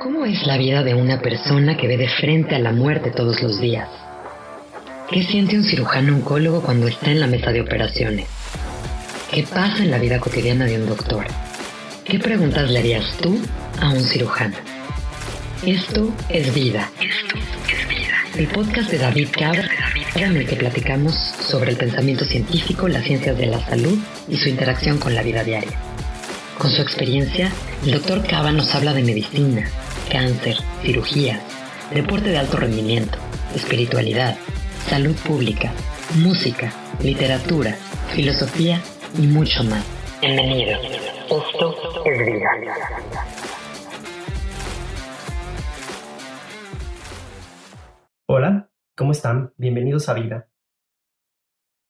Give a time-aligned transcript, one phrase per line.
[0.00, 3.42] ¿Cómo es la vida de una persona que ve de frente a la muerte todos
[3.42, 3.88] los días?
[5.10, 8.28] ¿Qué siente un cirujano oncólogo cuando está en la mesa de operaciones?
[9.32, 11.26] ¿Qué pasa en la vida cotidiana de un doctor?
[12.04, 13.40] ¿Qué preguntas le harías tú
[13.80, 14.54] a un cirujano?
[15.66, 16.88] Esto es vida.
[17.00, 17.36] Esto
[17.68, 18.14] es vida.
[18.36, 19.68] El podcast de David Cabra,
[20.14, 24.48] en el que platicamos sobre el pensamiento científico, las ciencias de la salud y su
[24.48, 25.76] interacción con la vida diaria.
[26.56, 27.50] Con su experiencia,
[27.84, 29.68] el doctor Cava nos habla de medicina,
[30.08, 31.40] cáncer, cirugía,
[31.92, 33.18] deporte de alto rendimiento,
[33.54, 34.36] espiritualidad,
[34.86, 35.72] salud pública,
[36.22, 36.72] música,
[37.02, 37.74] literatura,
[38.14, 38.80] filosofía
[39.18, 39.84] y mucho más.
[40.20, 40.78] Bienvenido.
[40.80, 42.50] Esto es vida.
[48.26, 49.52] Hola, ¿cómo están?
[49.56, 50.48] Bienvenidos a Vida.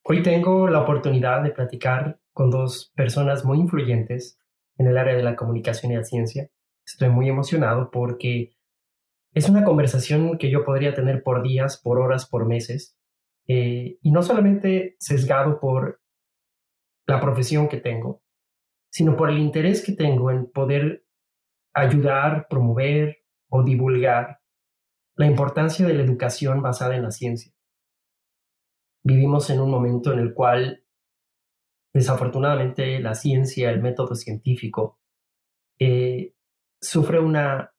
[0.04, 4.38] Hoy tengo la oportunidad de platicar con dos personas muy influyentes
[4.76, 6.50] en el área de la comunicación y la ciencia
[6.88, 8.56] Estoy muy emocionado porque
[9.34, 12.96] es una conversación que yo podría tener por días, por horas, por meses,
[13.46, 16.00] eh, y no solamente sesgado por
[17.06, 18.22] la profesión que tengo,
[18.90, 21.04] sino por el interés que tengo en poder
[21.74, 23.18] ayudar, promover
[23.50, 24.40] o divulgar
[25.14, 27.52] la importancia de la educación basada en la ciencia.
[29.04, 30.84] Vivimos en un momento en el cual,
[31.92, 34.98] desafortunadamente, la ciencia, el método científico,
[35.78, 36.34] eh,
[36.80, 37.72] sufre una,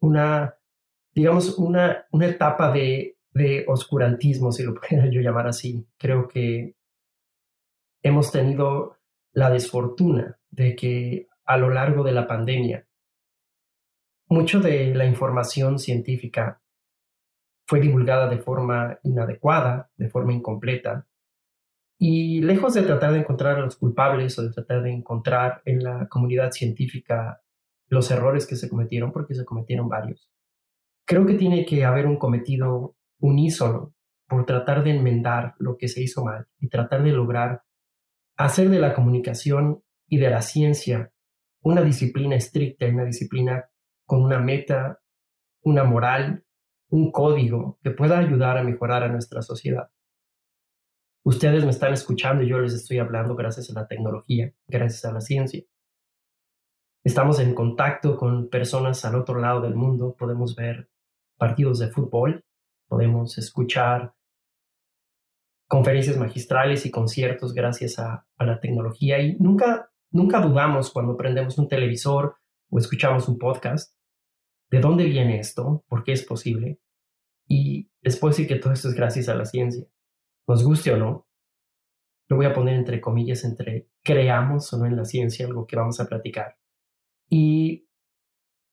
[0.00, 0.56] una
[1.14, 5.86] digamos, una, una etapa de, de oscurantismo, si lo pudiera yo llamar así.
[5.98, 6.76] Creo que
[8.02, 8.98] hemos tenido
[9.32, 12.86] la desfortuna de que a lo largo de la pandemia,
[14.28, 16.62] mucho de la información científica
[17.66, 21.06] fue divulgada de forma inadecuada, de forma incompleta,
[21.98, 25.84] y lejos de tratar de encontrar a los culpables o de tratar de encontrar en
[25.84, 27.42] la comunidad científica
[27.90, 30.30] los errores que se cometieron, porque se cometieron varios.
[31.04, 33.94] Creo que tiene que haber un cometido unísono
[34.28, 37.64] por tratar de enmendar lo que se hizo mal y tratar de lograr
[38.36, 41.12] hacer de la comunicación y de la ciencia
[41.62, 43.68] una disciplina estricta, una disciplina
[44.06, 45.00] con una meta,
[45.62, 46.44] una moral,
[46.88, 49.90] un código que pueda ayudar a mejorar a nuestra sociedad.
[51.22, 55.12] Ustedes me están escuchando y yo les estoy hablando gracias a la tecnología, gracias a
[55.12, 55.62] la ciencia.
[57.02, 60.90] Estamos en contacto con personas al otro lado del mundo, podemos ver
[61.38, 62.44] partidos de fútbol,
[62.88, 64.14] podemos escuchar
[65.66, 71.68] conferencias magistrales y conciertos gracias a, la tecnología y nunca, nunca dudamos cuando prendemos un
[71.68, 72.36] televisor
[72.70, 73.96] o escuchamos un podcast
[74.70, 76.80] de dónde viene esto, por qué es posible.
[77.48, 79.86] Y les puedo decir que todo esto es gracias a la ciencia.
[80.46, 81.26] Nos guste o no,
[82.28, 85.76] lo voy a poner entre comillas entre creamos o no en la ciencia, algo que
[85.76, 86.60] vamos a platicar.
[87.30, 87.88] Y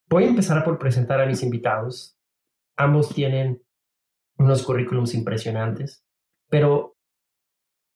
[0.10, 2.18] voy a empezar por presentar a mis invitados.
[2.76, 3.62] Ambos tienen
[4.38, 6.04] unos currículums impresionantes,
[6.50, 6.98] pero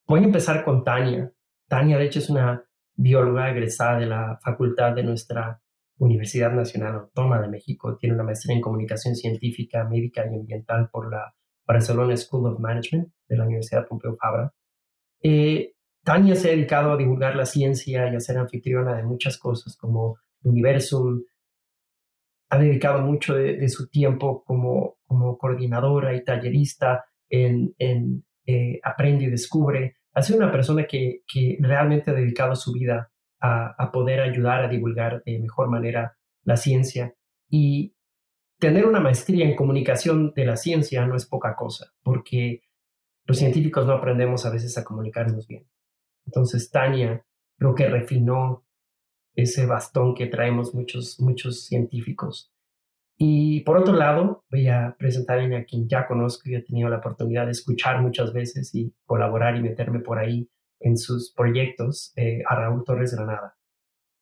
[0.07, 1.33] voy a empezar con Tania.
[1.67, 2.63] Tania, de hecho, es una
[2.95, 5.61] bióloga egresada de la facultad de nuestra
[5.97, 7.97] Universidad Nacional Autónoma de México.
[7.97, 11.33] Tiene una maestría en comunicación científica, médica y ambiental por la
[11.65, 14.53] Barcelona School of Management de la Universidad Pompeu Fabra.
[15.23, 15.73] Eh,
[16.03, 19.77] Tania se ha dedicado a divulgar la ciencia y a ser anfitriona de muchas cosas
[19.77, 21.23] como Universum,
[22.49, 29.25] ha dedicado mucho de, su tiempo como, como, coordinadora y tallerista en, en eh, Aprende
[29.25, 29.95] y Descubre.
[30.13, 33.09] Ha sido una persona que, que realmente ha dedicado su vida
[33.39, 37.15] a, a, poder ayudar a divulgar de mejor manera la ciencia.
[37.49, 37.95] Y
[38.59, 42.61] tener una maestría en comunicación de la ciencia no es poca cosa, porque
[43.25, 45.69] los científicos no aprendemos a veces a comunicarnos bien.
[46.25, 47.25] Entonces, Tania
[47.57, 48.65] creo que refinó
[49.35, 52.51] ese bastón que traemos muchos, muchos científicos.
[53.17, 56.97] Y por otro lado, voy a presentar a quien ya conozco y he tenido la
[56.97, 60.49] oportunidad de escuchar muchas veces y colaborar y meterme por ahí
[60.79, 63.55] en sus proyectos, eh, a Raúl Torres Granada.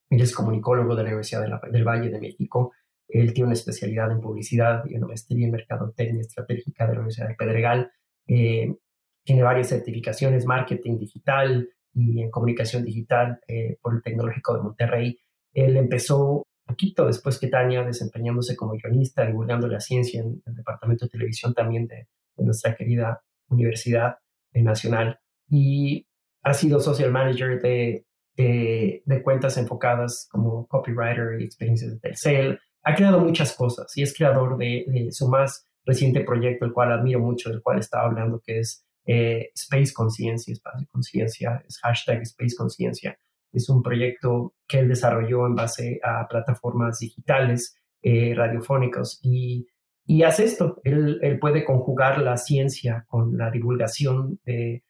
[0.09, 2.73] Él es comunicólogo de la Universidad del Valle de México.
[3.07, 7.29] Él tiene una especialidad en publicidad y una maestría en mercadotecnia estratégica de la Universidad
[7.29, 7.91] de Pedregal.
[8.27, 8.75] Eh,
[9.23, 15.19] tiene varias certificaciones, marketing digital, y en comunicación digital eh, por el Tecnológico de Monterrey.
[15.53, 21.05] Él empezó poquito después que Tania, desempeñándose como guionista, divulgando la ciencia en el departamento
[21.05, 22.07] de televisión también de,
[22.37, 24.15] nuestra querida Universidad
[24.53, 25.19] Nacional.
[25.49, 26.07] Y
[26.41, 28.05] ha sido social manager de,
[28.37, 32.59] de, cuentas enfocadas como copywriter y experiencias de Telcel.
[32.83, 36.93] Ha creado muchas cosas y es creador de, de su más reciente proyecto, el cual
[36.93, 42.21] admiro mucho, del cual estaba hablando, que es eh, Space Conciencia, Espacio Conciencia, es hashtag
[42.21, 43.17] Space Conciencia.
[43.51, 49.19] Es un proyecto que él desarrolló en base a plataformas digitales eh, radiofónicos.
[49.23, 49.67] Y,
[50.05, 54.83] y, hace esto, él, él, puede conjugar la ciencia con la divulgación eh,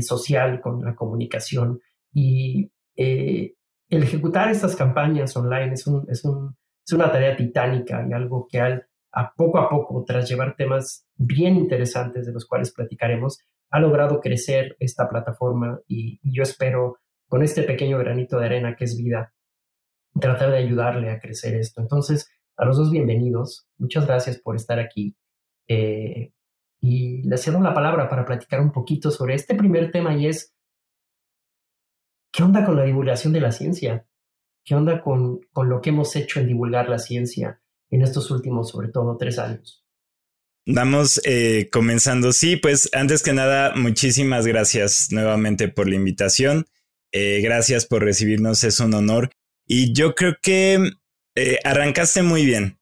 [0.00, 1.80] social, con la comunicación.
[2.12, 3.52] Y el
[4.02, 8.58] ejecutar estas campañas online es, un, es, un, es una tarea titánica y algo que
[8.58, 8.86] al,
[9.16, 13.40] a poco a poco, tras llevar temas bien interesantes de los cuales platicaremos,
[13.70, 16.98] ha logrado crecer esta plataforma y, yo espero,
[17.28, 19.34] con este pequeño granito de arena que es vida,
[20.20, 21.80] tratar de ayudarle a crecer esto.
[21.80, 23.68] Entonces, a los dos bienvenidos.
[23.78, 25.16] Muchas gracias por estar aquí.
[25.68, 26.32] Eh,
[26.80, 30.54] y les cedo la palabra para platicar un poquito sobre este primer tema y es,
[32.32, 34.06] ¿qué onda con la divulgación de la ciencia?
[34.64, 37.60] ¿Qué onda con, con lo que hemos hecho en divulgar la ciencia
[37.90, 39.85] en estos últimos, sobre todo, tres años?
[40.66, 42.32] Vamos eh, comenzando.
[42.32, 46.66] Sí, pues antes que nada, muchísimas gracias nuevamente por la invitación.
[47.12, 49.30] Eh, gracias por recibirnos, es un honor.
[49.64, 50.90] Y yo creo que
[51.36, 52.78] eh, arrancaste muy bien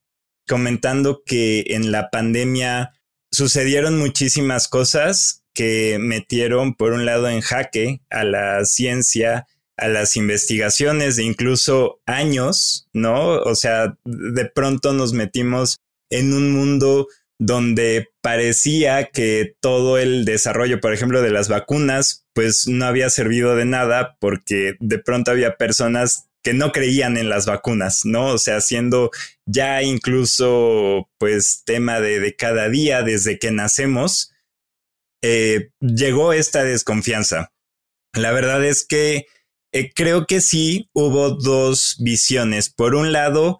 [0.47, 2.93] comentando que en la pandemia
[3.31, 9.47] sucedieron muchísimas cosas que metieron, por un lado, en jaque a la ciencia,
[9.77, 13.37] a las investigaciones de incluso años, ¿no?
[13.37, 15.77] O sea, de pronto nos metimos
[16.09, 17.07] en un mundo
[17.39, 23.55] donde parecía que todo el desarrollo, por ejemplo, de las vacunas, pues no había servido
[23.55, 28.27] de nada porque de pronto había personas que no creían en las vacunas, ¿no?
[28.27, 29.09] O sea, siendo
[29.47, 34.31] ya incluso pues tema de, cada día desde que nacemos,
[35.23, 37.51] eh, llegó esta desconfianza.
[38.13, 39.25] La verdad es que
[39.73, 42.69] eh, creo que sí hubo dos visiones.
[42.69, 43.59] Por un lado,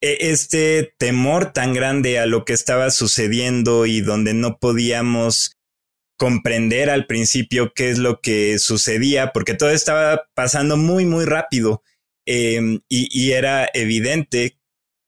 [0.00, 5.56] este temor tan grande a lo que estaba sucediendo y donde no podíamos
[6.18, 11.82] comprender al principio qué es lo que sucedía, porque todo estaba pasando muy, muy rápido
[12.26, 14.58] em, y, era evidente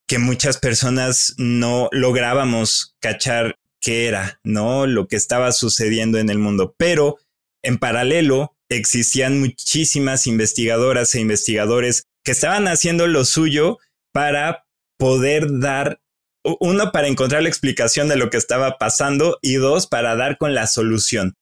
[0.07, 4.87] que muchas personas no lográbamos cachar qué era, ¿no?
[4.87, 6.75] Lo que estaba sucediendo en el mundo.
[6.79, 7.19] Pero
[7.63, 13.79] en paralelo existían muchísimas investigadoras e investigadores que estaban haciendo lo suyo
[14.13, 14.68] para
[14.99, 16.01] poder dar,
[16.61, 20.55] uno, para encontrar la explicación de lo que estaba pasando y dos, para dar con
[20.55, 21.37] la solución.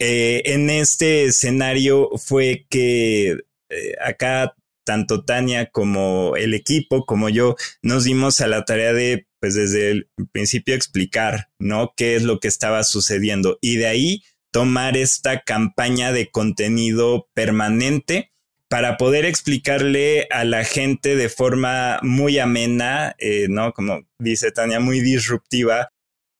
[0.00, 3.40] Eh, en este escenario fue que
[3.70, 4.54] eh, acá
[4.88, 9.90] tanto Tania como el equipo, como yo, nos dimos a la tarea de, pues desde
[9.90, 11.92] el principio explicar, ¿no?
[11.94, 13.58] ¿Qué es lo que estaba sucediendo?
[13.60, 18.32] Y de ahí tomar esta campaña de contenido permanente
[18.68, 23.72] para poder explicarle a la gente de forma muy amena, eh, ¿no?
[23.72, 25.88] Como dice Tania, muy disruptiva,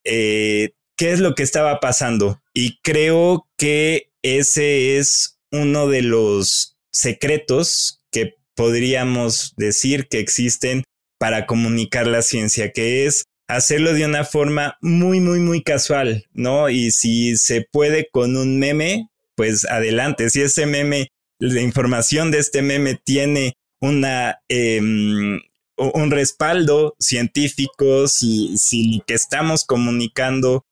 [0.05, 2.43] eh, qué es lo que estaba pasando.
[2.53, 10.85] Y creo que ese es uno de los secretos que podríamos decir que existen
[11.19, 16.69] para comunicar la ciencia, que es hacerlo de una forma muy, muy, muy casual, ¿no?
[16.69, 20.29] Y si se puede con un meme, pues adelante.
[20.29, 21.09] Si ese meme
[21.39, 25.41] la información de este meme tiene una, em,
[25.77, 30.67] un respaldo científico, si, si lo que estamos comunicando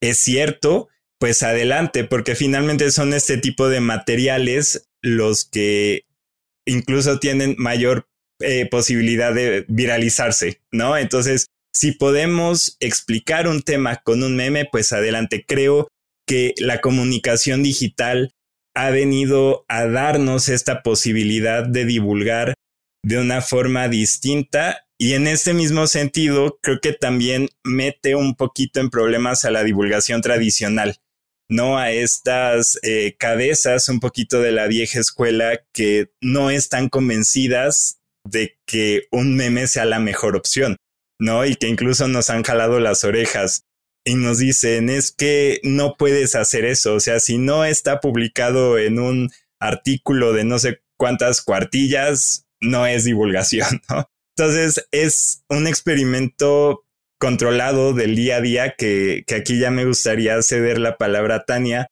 [0.00, 6.04] es cierto, pues adelante, porque finalmente son este tipo de materiales los que
[6.64, 8.06] incluso tienen mayor
[8.40, 10.96] eh, posibilidad de viralizarse, ¿no?
[10.96, 15.44] Entonces, si podemos explicar un tema con un meme, pues adelante.
[15.46, 15.88] Creo
[16.26, 18.32] que la comunicación digital
[18.78, 22.54] ha venido a darnos esta posibilidad de divulgar
[23.04, 24.86] de una forma distinta.
[25.00, 29.64] Y en este mismo sentido creo que también mete un poquito en problemas a la
[29.64, 30.98] divulgación tradicional,
[31.50, 37.98] no a estas eh, cabezas un poquito de la vieja escuela que no están convencidas
[38.24, 40.76] de que un meme sea la mejor opción,
[41.20, 41.44] ¿no?
[41.44, 43.64] Y que incluso nos han jalado las orejas
[44.08, 48.78] y nos dicen es que no puedes hacer eso, o sea, si no está publicado
[48.78, 54.10] en un artículo de no sé cuántas cuartillas, no es divulgación, ¿no?
[54.36, 56.84] Entonces es un experimento
[57.18, 61.44] controlado del día a día que, que aquí ya me gustaría ceder la palabra a
[61.44, 61.90] Tania,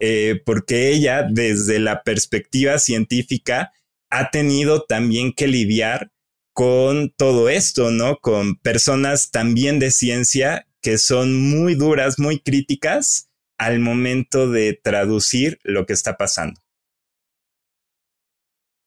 [0.00, 3.72] eh, porque ella desde la perspectiva científica
[4.10, 6.12] ha tenido también que lidiar
[6.54, 8.16] con todo esto, ¿no?
[8.16, 15.58] Con personas también de ciencia que son muy duras, muy críticas al momento de traducir
[15.64, 16.60] lo que está pasando.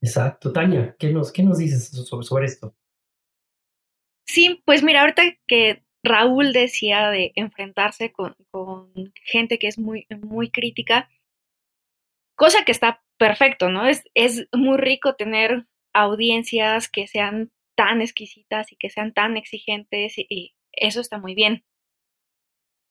[0.01, 0.51] Exacto.
[0.51, 2.75] Tania, ¿qué nos, qué nos dices sobre, esto?
[4.25, 8.91] Sí, pues mira, ahorita que Raúl decía de enfrentarse con, con,
[9.23, 11.09] gente que es muy, muy crítica,
[12.35, 13.85] cosa que está perfecto, ¿no?
[13.85, 20.13] Es, es muy rico tener audiencias que sean tan exquisitas y que sean tan exigentes
[20.17, 21.63] y eso está muy bien.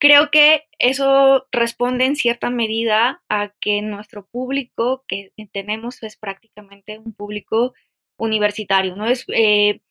[0.01, 6.99] Creo que eso responde en cierta medida a que nuestro público que tenemos es prácticamente
[6.99, 7.75] un público
[8.17, 9.07] universitario, ¿no?
[9.07, 9.83] Es eh,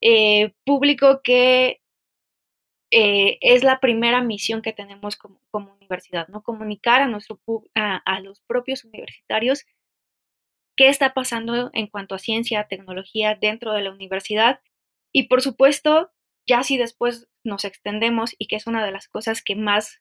[0.00, 1.80] eh, público que
[2.90, 5.40] eh, es la primera misión que tenemos como,
[5.80, 6.42] universidad, ¿no?
[6.42, 7.40] Comunicar a, nuestro,
[7.74, 9.64] a, los propios universitarios
[10.76, 14.60] qué está pasando en cuanto a ciencia, tecnología dentro de la universidad
[15.12, 16.10] y por supuesto,
[16.46, 20.00] ya si después nos extendemos y que es una de las cosas que más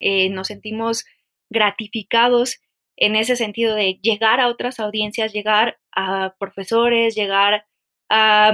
[0.00, 1.04] eh, nos sentimos
[1.50, 2.60] gratificados
[2.96, 7.66] en ese sentido de llegar a otras audiencias, llegar a profesores, llegar
[8.08, 8.52] a,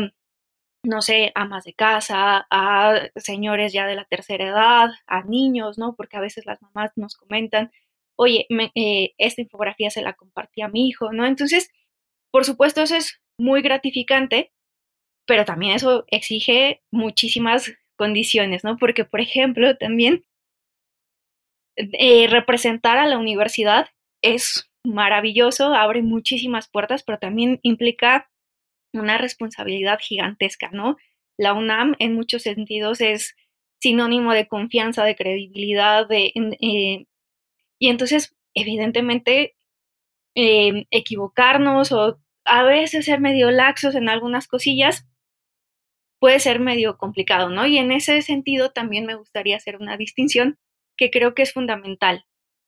[0.83, 5.95] no sé, amas de casa, a señores ya de la tercera edad, a niños, ¿no?
[5.95, 7.71] Porque a veces las mamás nos comentan,
[8.17, 11.27] oye, eh, esta infografía se la compartí a mi hijo, ¿no?
[11.27, 11.71] Entonces,
[12.31, 14.53] por supuesto, eso es muy gratificante,
[15.31, 18.77] pero también eso exige muchísimas condiciones, ¿no?
[18.79, 20.25] Porque, por ejemplo, también
[21.77, 23.91] eh, representar a la universidad
[24.23, 28.29] es maravilloso, abre muchísimas puertas, pero también implica
[28.93, 30.97] una responsabilidad gigantesca, ¿no?
[31.39, 33.37] La UNAM en muchos sentidos es
[33.81, 36.33] sinónimo de confianza, de credibilidad, eh,
[37.79, 39.55] y entonces, evidentemente,
[40.35, 45.07] em, equivocarnos o a veces ser medio laxos en algunas cosillas,
[46.21, 47.67] puede ser medio complicado, ¿no?
[47.67, 50.59] Y en ese sentido también me gustaría hacer una distinción
[50.97, 52.27] que creo que es fundamental.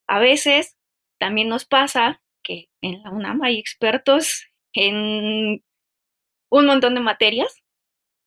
[0.09, 0.77] A veces
[1.21, 5.63] también nos pasa que en la UNAM hay expertos en
[6.51, 7.63] un montón de materias,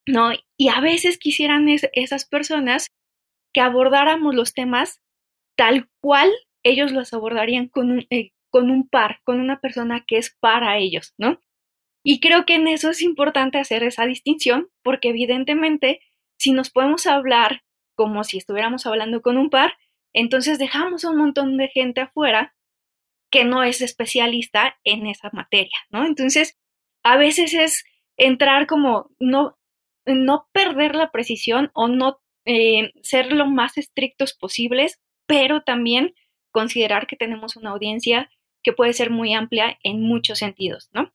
[0.08, 0.32] ¿no?
[0.58, 2.88] Y a veces quisieran esas personas
[3.54, 5.02] que abordáramos los temas
[5.58, 6.32] tal cual
[6.64, 10.78] ellos los abordarían con un, eh, con un par, con una persona que es para
[10.78, 11.42] ellos, ¿no?
[12.08, 16.02] Y creo que en eso es importante hacer esa distinción, porque evidentemente,
[16.38, 17.64] si nos podemos hablar
[17.96, 19.74] como si estuviéramos hablando con un par,
[20.14, 22.56] entonces dejamos a un montón de gente afuera
[23.32, 26.06] que no es especialista en esa materia, ¿no?
[26.06, 26.60] Entonces,
[27.02, 27.84] a veces es
[28.18, 29.58] entrar como no,
[30.06, 36.14] no perder la precisión o no eh, ser lo más estrictos posibles, pero también
[36.52, 38.30] considerar que tenemos una audiencia
[38.62, 41.12] que puede ser muy amplia en muchos sentidos, ¿no?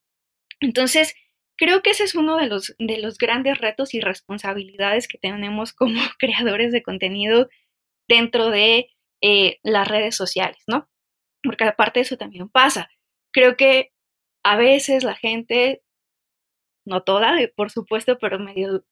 [0.61, 1.15] Entonces,
[1.57, 5.73] creo que ese es uno de los, de los grandes retos y responsabilidades que tenemos
[5.73, 7.49] como creadores de contenido
[8.07, 8.89] dentro de
[9.21, 10.89] eh, las redes sociales, ¿no?
[11.43, 12.89] Porque aparte de eso también pasa.
[13.33, 13.91] Creo que
[14.43, 15.83] a veces la gente,
[16.85, 18.85] no toda, eh, por supuesto, pero medio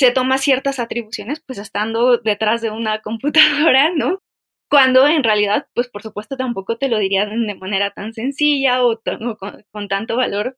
[0.00, 4.22] se toma ciertas atribuciones pues estando detrás de una computadora, ¿no?
[4.70, 9.00] Cuando en realidad, pues por supuesto tampoco te lo dirían de manera tan sencilla o,
[9.72, 10.56] con, tanto valor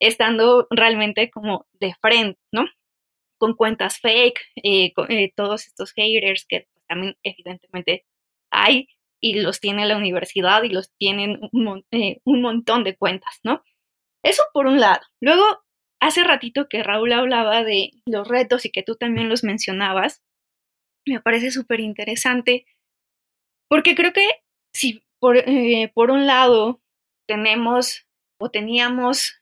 [0.00, 2.66] estando realmente como de frente, ¿no?
[3.38, 8.06] Con cuentas fake, eh, con, eh, todos estos haters que también evidentemente
[8.50, 8.88] hay
[9.20, 13.62] y los tiene la universidad y los tienen un, eh, un montón de cuentas, ¿no?
[14.22, 15.00] Eso por un lado.
[15.20, 15.44] Luego,
[16.00, 20.22] hace ratito que Raúl hablaba de los retos y que tú también los mencionabas,
[21.06, 22.66] me parece súper interesante
[23.68, 24.28] porque creo que
[24.74, 25.42] si por,
[25.94, 26.80] por un lado
[27.26, 28.06] tenemos
[28.38, 29.40] o teníamos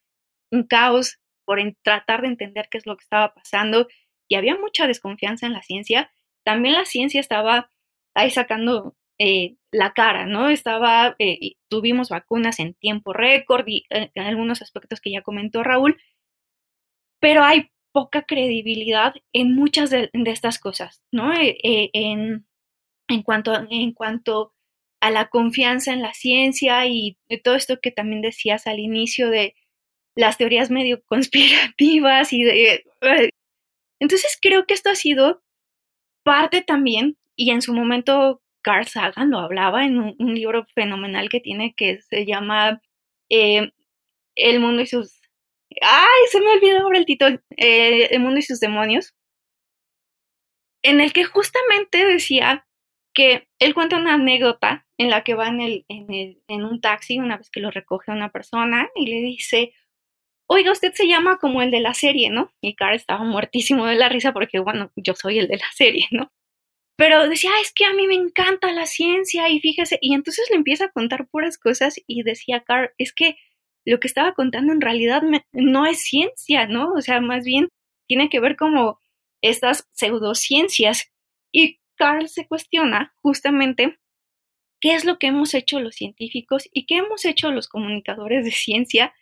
[0.55, 3.89] un caos por tratar de entender qué es lo que estaba pasando
[4.29, 6.11] y había mucha desconfianza en la ciencia,
[6.45, 7.71] también la ciencia estaba
[8.15, 10.49] ahí sacando eh, la cara, ¿no?
[10.49, 15.63] Estaba, eh, tuvimos vacunas en tiempo récord y en eh, algunos aspectos que ya comentó
[15.63, 16.01] Raúl,
[17.21, 21.33] pero hay poca credibilidad en muchas de, estas cosas, ¿no?
[21.33, 22.47] en,
[23.09, 24.53] en, cuanto, en cuanto
[25.01, 29.55] a la confianza en la ciencia y todo esto que también decías al inicio de
[30.15, 32.85] las teorías medio conspirativas y de...
[34.01, 35.43] Entonces creo que esto ha sido
[36.25, 41.41] parte también, y en su momento Carl Sagan lo hablaba en un, libro fenomenal que
[41.41, 42.81] tiene que se llama
[43.29, 43.71] eh,
[44.35, 45.21] El mundo y sus...
[45.83, 46.27] ¡Ay!
[46.31, 47.41] Se me olvidó ahora el título.
[47.57, 49.15] Eh, el mundo y sus demonios.
[50.83, 52.67] En el que justamente decía
[53.15, 56.81] que él cuenta una anécdota en la que va en, el, en, el, en un
[56.81, 59.73] taxi una vez que lo recoge una persona y le dice,
[60.47, 62.53] oiga, usted se llama como el de la serie, ¿no?
[62.61, 66.07] Y Carl estaba muertísimo de la risa porque, bueno, yo soy el de la serie,
[66.11, 66.33] ¿no?
[66.97, 70.57] Pero decía, es que a mí me encanta la ciencia y fíjese, y entonces le
[70.57, 73.37] empieza a contar puras cosas y decía Carl, es que
[73.85, 75.23] lo que estaba contando en realidad
[75.53, 76.93] no es ciencia, ¿no?
[76.93, 77.69] O sea, más bien
[78.07, 79.01] tiene que ver como
[79.43, 81.11] estas pseudociencias.
[81.53, 83.99] Y Carl se cuestiona justamente
[84.81, 88.53] qué es lo que hemos hecho los científicos y qué hemos hecho los comunicadores de
[88.53, 89.15] ciencia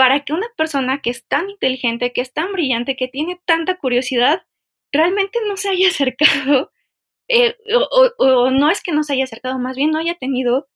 [0.00, 3.76] para que una persona que es tan inteligente, que es tan brillante, que tiene tanta
[3.76, 4.46] curiosidad,
[4.94, 6.72] realmente no se haya acercado,
[7.28, 7.54] eh,
[8.16, 10.70] o, no es que no se haya acercado, más bien no haya tenido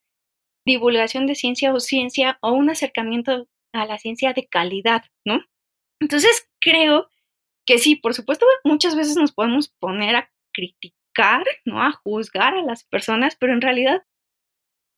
[0.67, 5.41] divulgación de ciencia o ciencia o un acercamiento a la ciencia de calidad, ¿no?
[6.03, 7.09] Entonces creo
[7.65, 11.83] que sí, por supuesto, muchas veces nos podemos poner a criticar, ¿no?
[11.83, 14.03] A juzgar a las personas, pero en realidad,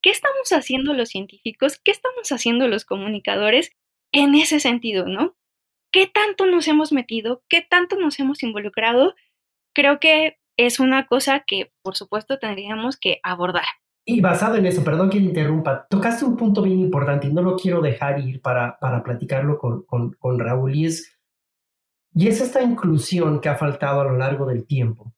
[0.02, 1.78] ¿qué estamos haciendo los científicos?
[1.78, 3.70] ¿Qué estamos haciendo los comunicadores
[4.12, 5.36] en ese sentido, ¿no?
[5.92, 7.42] ¿Qué tanto nos hemos metido?
[7.48, 9.14] ¿Qué tanto nos hemos involucrado?
[9.74, 13.64] Creo que es una cosa que, por supuesto, tendríamos que abordar.
[14.04, 17.56] Y basado en eso, perdón que interrumpa, tocaste un punto bien importante y no lo
[17.56, 21.18] quiero dejar ir para, para platicarlo con, con, con Raúl y es,
[22.14, 25.12] y es esta inclusión que ha faltado a lo largo del tiempo.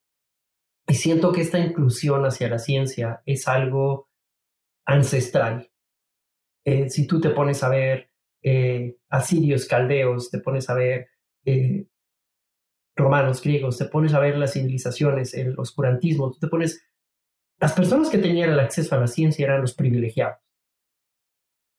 [0.86, 4.08] Y siento que esta inclusión hacia la ciencia es algo
[4.86, 5.70] ancestral.
[6.64, 8.10] Eh, si tú te pones a ver
[8.42, 11.08] eh, asirios, caldeos, te pones a ver
[11.44, 11.86] eh,
[12.96, 16.82] romanos, griegos, te pones a ver las civilizaciones, el oscurantismo, te pones
[17.60, 20.38] las personas que tenían el acceso a la ciencia eran los privilegiados.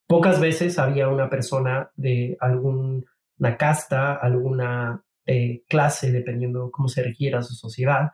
[0.08, 7.44] Pocas veces había una persona de alguna casta, alguna eh, clase, dependiendo cómo se requiera
[7.44, 8.14] su sociedad,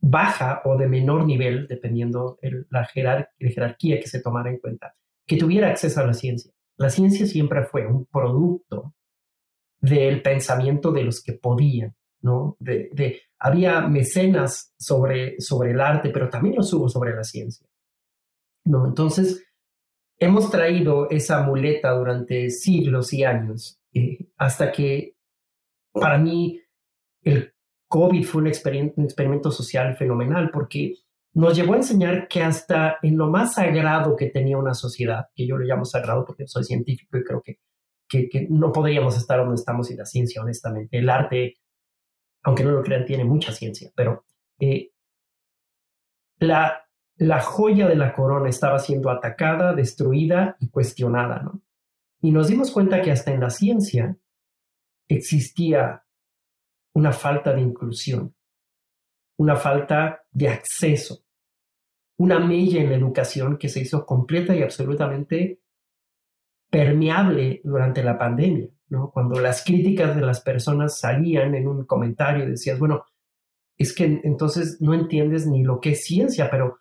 [0.00, 2.38] baja o de menor nivel, dependiendo
[2.70, 4.94] la, jerarquía que se tomara en cuenta,
[5.26, 6.52] que tuviera acceso a la ciencia.
[6.78, 8.94] La ciencia siempre fue un producto
[9.80, 12.56] del pensamiento de los que podían, ¿no?
[13.38, 17.66] Había mecenas sobre, sobre el arte, pero también los hubo sobre la ciencia,
[18.64, 18.86] ¿no?
[18.86, 19.44] Entonces,
[20.18, 25.16] hemos traído esa muleta durante siglos y años, eh, hasta que
[25.92, 26.60] para mí
[27.22, 27.52] el
[27.88, 30.94] COVID fue un experimento social fenomenal, porque
[31.34, 35.46] nos llevó a enseñar que hasta en lo más sagrado que tenía una sociedad, que
[35.46, 37.58] yo lo llamo sagrado porque soy científico y creo que,
[38.08, 40.98] que, no podríamos estar donde estamos sin la ciencia, honestamente.
[40.98, 41.56] El arte
[42.42, 44.24] aunque no lo crean, tiene mucha ciencia, pero
[44.58, 44.92] eh,
[46.38, 46.84] la,
[47.16, 51.62] la joya de la corona estaba siendo atacada, destruida y cuestionada, ¿no?
[52.20, 54.16] Y nos dimos cuenta que hasta en la ciencia
[55.08, 56.04] existía
[56.94, 58.34] una falta de inclusión,
[59.38, 61.24] una falta de acceso,
[62.18, 65.60] una mella en la educación que se hizo completa y absolutamente
[66.70, 68.68] permeable durante la pandemia.
[69.12, 73.04] Cuando las críticas de las personas salían en un comentario y decías, bueno,
[73.76, 76.80] es que entonces no entiendes ni lo que es ciencia, pero,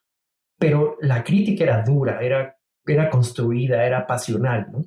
[0.57, 4.81] pero la crítica era dura, era, era construida, era pasional, ¿no?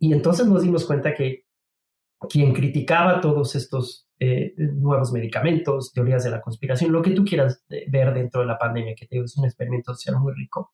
[0.00, 1.44] Y entonces nos dimos cuenta que
[2.28, 7.64] quien criticaba todos estos eh, nuevos medicamentos, teorías de la conspiración, lo que tú quieras
[7.68, 10.72] ver dentro de la pandemia, que es un experimento social muy rico,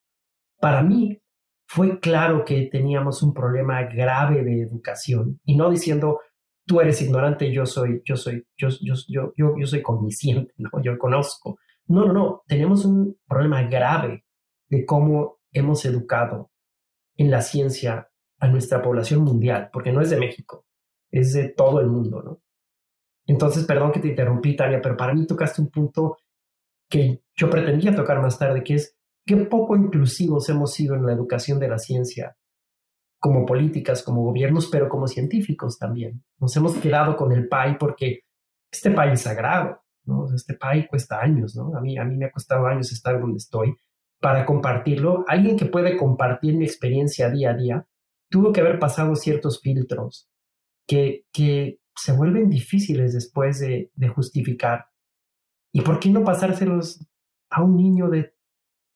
[0.59, 1.21] para mí
[1.67, 6.19] fue claro que teníamos un problema grave de educación y no diciendo
[6.65, 10.69] tú eres ignorante, yo soy, yo soy, yo, yo, yo, yo, yo soy consciente, ¿no?
[10.81, 11.59] yo conozco.
[11.87, 14.25] No, no, no, tenemos un problema grave
[14.69, 16.51] de cómo hemos educado
[17.15, 20.65] en la ciencia a nuestra población mundial, porque no es de México,
[21.11, 22.41] es de todo el mundo, ¿no?
[23.27, 26.17] Entonces, perdón que te interrumpí, Tania, pero para mí tocaste un punto
[26.89, 31.13] que yo pretendía tocar más tarde, que es qué poco inclusivos hemos sido en la
[31.13, 32.37] educación de la ciencia,
[33.19, 36.23] como políticas, como gobiernos, pero como científicos también.
[36.39, 38.19] Nos hemos quedado con el PAI porque
[38.71, 40.27] este PAI es sagrado, ¿no?
[40.33, 41.75] Este PAI cuesta años, ¿no?
[41.75, 43.75] A mí, a mí me ha costado años estar donde estoy
[44.21, 45.25] para compartirlo.
[45.27, 47.87] Alguien que puede compartir mi experiencia día a día
[48.29, 50.29] tuvo que haber pasado ciertos filtros
[50.87, 54.87] que, que se vuelven difíciles después de, justificar.
[55.71, 57.05] ¿Y por qué no pasárselos
[57.49, 58.33] a un niño de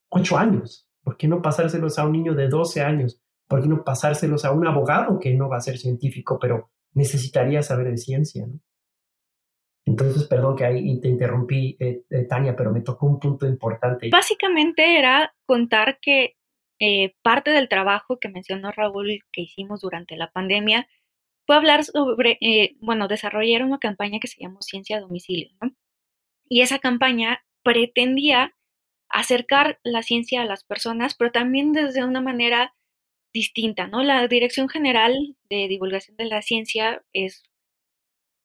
[0.09, 0.87] ocho años?
[1.03, 3.21] ¿Por qué no pasárselos a un niño de 12 años?
[3.47, 7.61] ¿Por qué no pasárselos a un abogado que no va a ser científico, pero necesitaría
[7.63, 8.47] saber de ciencia?
[9.85, 14.09] Entonces, perdón que ahí te interrumpí, eh, eh, Tania, pero me tocó un punto importante.
[14.11, 16.37] Básicamente era contar que
[16.79, 20.87] eh, parte del trabajo que mencionó Raúl que hicimos durante la pandemia
[21.49, 22.37] fue hablar sobre,
[22.79, 25.71] bueno, desarrollar una campaña que se llamó Ciencia a Domicilio, ¿no?
[26.47, 28.55] Y esa campaña pretendía
[29.09, 32.75] acercar la ciencia a las personas, pero también desde una manera
[33.33, 34.03] distinta, ¿no?
[34.03, 35.15] La Dirección General
[35.49, 37.41] de Divulgación de la Ciencia es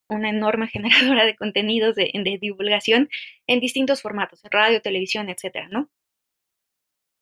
[0.08, 3.10] una enorme generadora de contenidos de, divulgación
[3.46, 5.90] en distintos formatos, radio, televisión, etcétera, ¿no?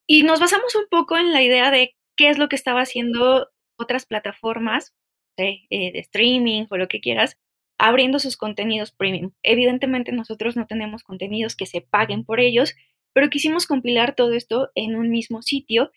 [0.06, 3.48] Y nos basamos un poco en la idea de qué es lo que estaba haciendo
[3.76, 4.94] otras plataformas
[5.36, 7.38] eh, de streaming o lo que quieras,
[7.78, 9.32] abriendo sus contenidos premium.
[9.42, 12.74] Evidentemente nosotros no tenemos contenidos que se paguen por ellos,
[13.12, 15.90] pero quisimos compilar todo esto en un mismo sitio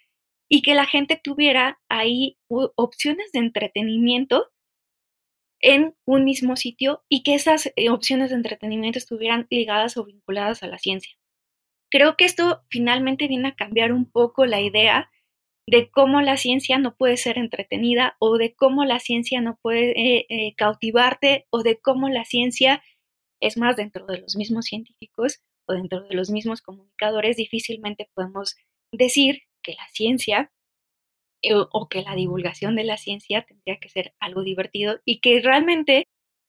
[0.50, 4.52] y que la gente tuviera ahí opciones de entretenimiento
[5.62, 10.64] en un mismo sitio y que esas eh, opciones de entretenimiento estuvieran ligadas o vinculadas
[10.64, 11.16] a la ciencia.
[11.90, 15.10] Creo que esto finalmente viene a cambiar un poco la idea
[15.68, 19.92] de cómo la ciencia no puede ser entretenida o de cómo la ciencia no puede
[20.00, 22.84] eh, eh, cautivarte o de cómo la ciencia,
[23.42, 28.56] es más, dentro de los mismos científicos o dentro de los mismos comunicadores, difícilmente podemos
[28.92, 30.52] decir que la ciencia
[31.72, 36.08] o que la divulgación de la ciencia tendría que ser algo divertido y que realmente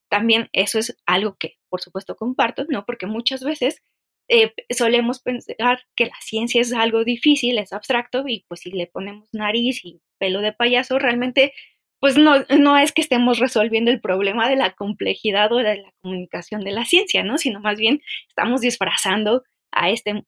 [0.09, 2.87] también eso es algo que por supuesto comparto, ¿no?
[2.87, 3.83] Porque muchas veces
[4.29, 8.87] eh, solemos pensar que la ciencia es algo difícil, es abstracto y pues si le
[8.87, 11.53] ponemos nariz y pelo de payaso, realmente
[12.01, 15.93] pues no, no es que estemos resolviendo el problema de la complejidad o de la
[16.03, 17.39] comunicación de la ciencia, ¿no?
[17.39, 20.25] Sino más bien estamos disfrazando a este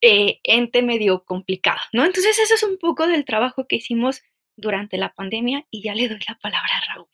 [0.00, 2.04] eh, ente medio complicado, ¿no?
[2.04, 4.22] Entonces eso es un poco del trabajo que hicimos
[4.56, 7.08] durante la pandemia y ya le doy la palabra a Raúl.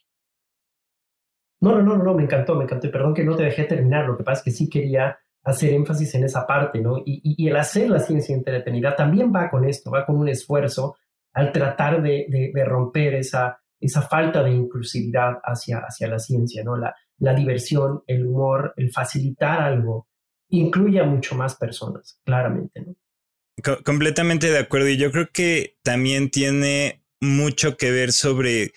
[1.61, 2.91] No, no, no, no, me encantó, me encantó.
[2.91, 6.15] Perdón que no te dejé terminar, lo que pasa es que sí quería hacer énfasis
[6.15, 7.03] en esa parte, ¿no?
[7.05, 10.97] Y, el hacer la ciencia entretenida también va con esto, va con un esfuerzo
[11.33, 16.77] al tratar de, romper esa, esa falta de inclusividad hacia, hacia la ciencia, ¿no?
[16.77, 20.09] La, la diversión, el humor, el facilitar algo
[20.49, 22.97] incluye a mucho más personas, claramente, ¿no?
[23.85, 24.89] completamente de acuerdo.
[24.89, 28.73] Y yo creo que también tiene mucho que ver sobre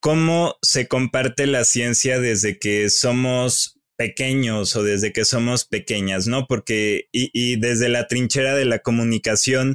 [0.00, 6.46] cómo se comparte la ciencia desde que somos pequeños o desde que somos pequeñas, ¿no?
[6.46, 9.74] Porque, y, desde la trinchera de la comunicación,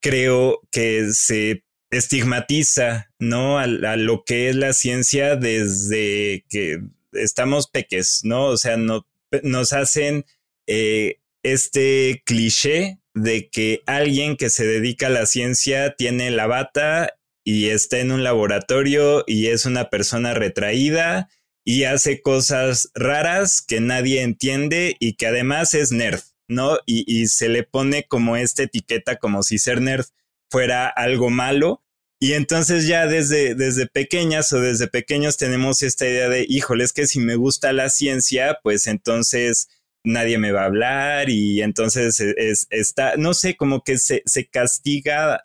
[0.00, 3.58] creo que se estigmatiza, ¿no?
[3.58, 6.80] A, lo que es la ciencia desde que
[7.12, 8.46] estamos peques, ¿no?
[8.46, 9.06] O sea, no,
[9.42, 10.24] nos hacen
[10.66, 17.14] eh, este cliché de que alguien que se dedica a la ciencia tiene la bata
[17.44, 21.28] y está en un laboratorio y es una persona retraída
[21.64, 26.78] y hace cosas raras que nadie entiende y que además es nerd, ¿no?
[26.86, 30.06] Y, se le pone como esta etiqueta como si ser nerd
[30.50, 31.82] fuera algo malo.
[32.20, 36.92] Y entonces ya desde, desde pequeñas o desde pequeños tenemos esta idea de, híjole, es
[36.92, 39.68] que si me gusta la ciencia, pues entonces
[40.04, 44.22] nadie me va a hablar y entonces e, es, está, no sé, como que se,
[44.26, 45.44] se castiga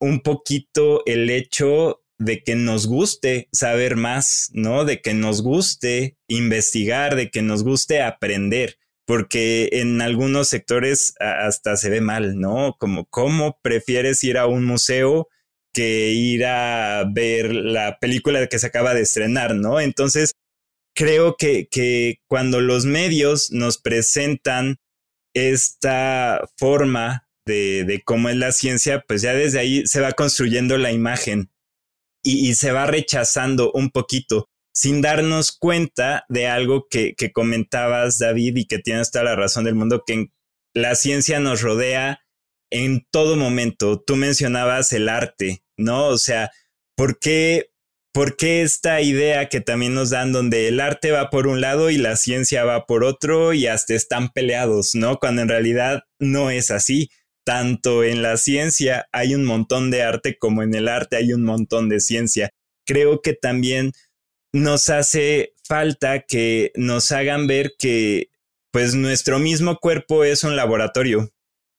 [0.00, 4.84] un poquito el hecho de que nos guste saber más, ¿no?
[4.84, 11.76] De que nos guste investigar, de que nos guste aprender, porque en algunos sectores hasta
[11.76, 12.76] se ve mal, ¿no?
[12.78, 15.28] Como cómo prefieres ir a un museo
[15.72, 19.80] que ir a ver la película que se acaba de estrenar, ¿no?
[19.80, 20.32] Entonces,
[20.94, 24.76] creo que, que cuando los medios nos presentan
[25.34, 30.78] esta forma de, de cómo es la ciencia, pues ya desde ahí se va construyendo
[30.78, 31.50] la imagen
[32.24, 38.56] y, se va rechazando un poquito sin darnos cuenta de algo que, que, comentabas, David,
[38.56, 40.30] y que tienes toda la razón del mundo, que
[40.74, 42.20] la ciencia nos rodea
[42.70, 44.02] en todo momento.
[44.02, 46.06] Tú mencionabas el arte, ¿no?
[46.06, 46.50] O sea,
[46.96, 47.70] ¿por qué,
[48.12, 51.90] ¿por qué esta idea que también nos dan donde el arte va por un lado
[51.90, 55.18] y la ciencia va por otro y hasta están peleados, ¿no?
[55.18, 57.10] Cuando en realidad no es así
[57.44, 61.44] tanto en la ciencia hay un montón de arte como en el arte hay un
[61.44, 62.50] montón de ciencia.
[62.86, 63.92] Creo que también
[64.52, 68.30] nos hace falta que nos hagan ver que
[68.72, 71.32] pues nuestro mismo cuerpo es un laboratorio,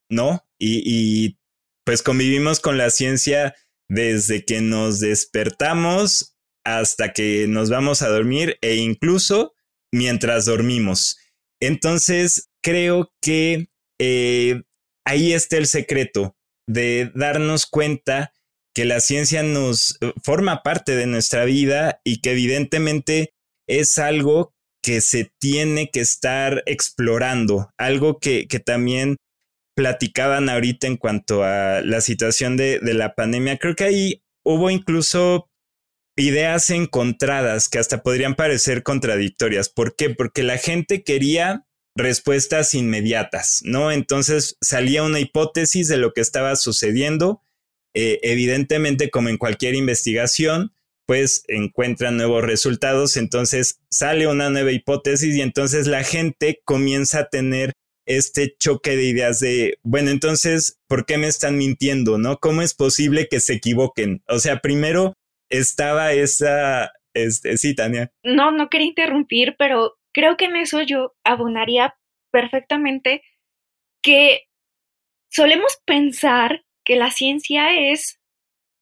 [0.09, 0.45] ¿no?
[0.57, 1.37] Y, y
[1.83, 3.55] pues convivimos con la ciencia
[3.89, 9.53] desde que nos despertamos hasta que nos vamos a dormir e incluso
[9.91, 11.17] mientras dormimos.
[11.61, 14.63] Entonces, creo que eh,
[15.05, 16.35] ahí está el secreto
[16.67, 18.33] de darnos cuenta
[18.75, 23.33] que la ciencia nos eh, forma parte de nuestra vida y que evidentemente
[23.67, 29.17] es algo que se tiene que estar explorando, algo que, que también
[29.75, 33.57] platicaban ahorita en cuanto a la situación de, de la pandemia.
[33.57, 35.49] Creo que ahí hubo incluso
[36.17, 39.69] ideas encontradas que hasta podrían parecer contradictorias.
[39.69, 40.11] ¿Por qué?
[40.11, 41.64] Porque la gente quería
[41.95, 43.91] respuestas inmediatas, ¿no?
[43.91, 47.41] Entonces salía una hipótesis de lo que estaba sucediendo.
[47.93, 50.73] Eh, evidentemente, como en cualquier investigación,
[51.05, 57.29] pues encuentran nuevos resultados, entonces sale una nueva hipótesis y entonces la gente comienza a
[57.29, 57.73] tener
[58.07, 62.17] este choque de ideas de, bueno, entonces, ¿por qué me están mintiendo?
[62.17, 62.37] ¿No?
[62.37, 64.23] ¿Cómo es posible que se equivoquen?
[64.27, 65.13] O sea, primero
[65.49, 68.11] estaba esa, este, sí, Tania.
[68.23, 71.95] No, no quería interrumpir, pero creo que en eso yo abonaría
[72.31, 73.21] perfectamente
[74.01, 74.43] que
[75.29, 78.21] solemos pensar que la ciencia es,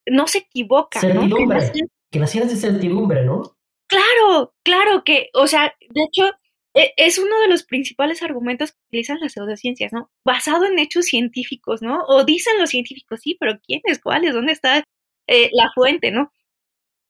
[0.06, 1.00] no se equivoca.
[1.00, 1.72] Certidumbre.
[2.12, 3.58] Que la ciencia es certidumbre, ¿no?
[3.88, 6.32] Claro, claro que, o sea, de hecho,
[6.76, 10.12] e, es uno de los principales argumentos que utilizan las pseudociencias, ¿no?
[10.24, 12.04] Basado en hechos científicos, ¿no?
[12.08, 14.00] O dicen los científicos, sí, pero ¿quiénes?
[14.00, 14.34] ¿Cuáles?
[14.36, 14.84] ¿Dónde está
[15.28, 16.32] eh, la fuente, ¿no?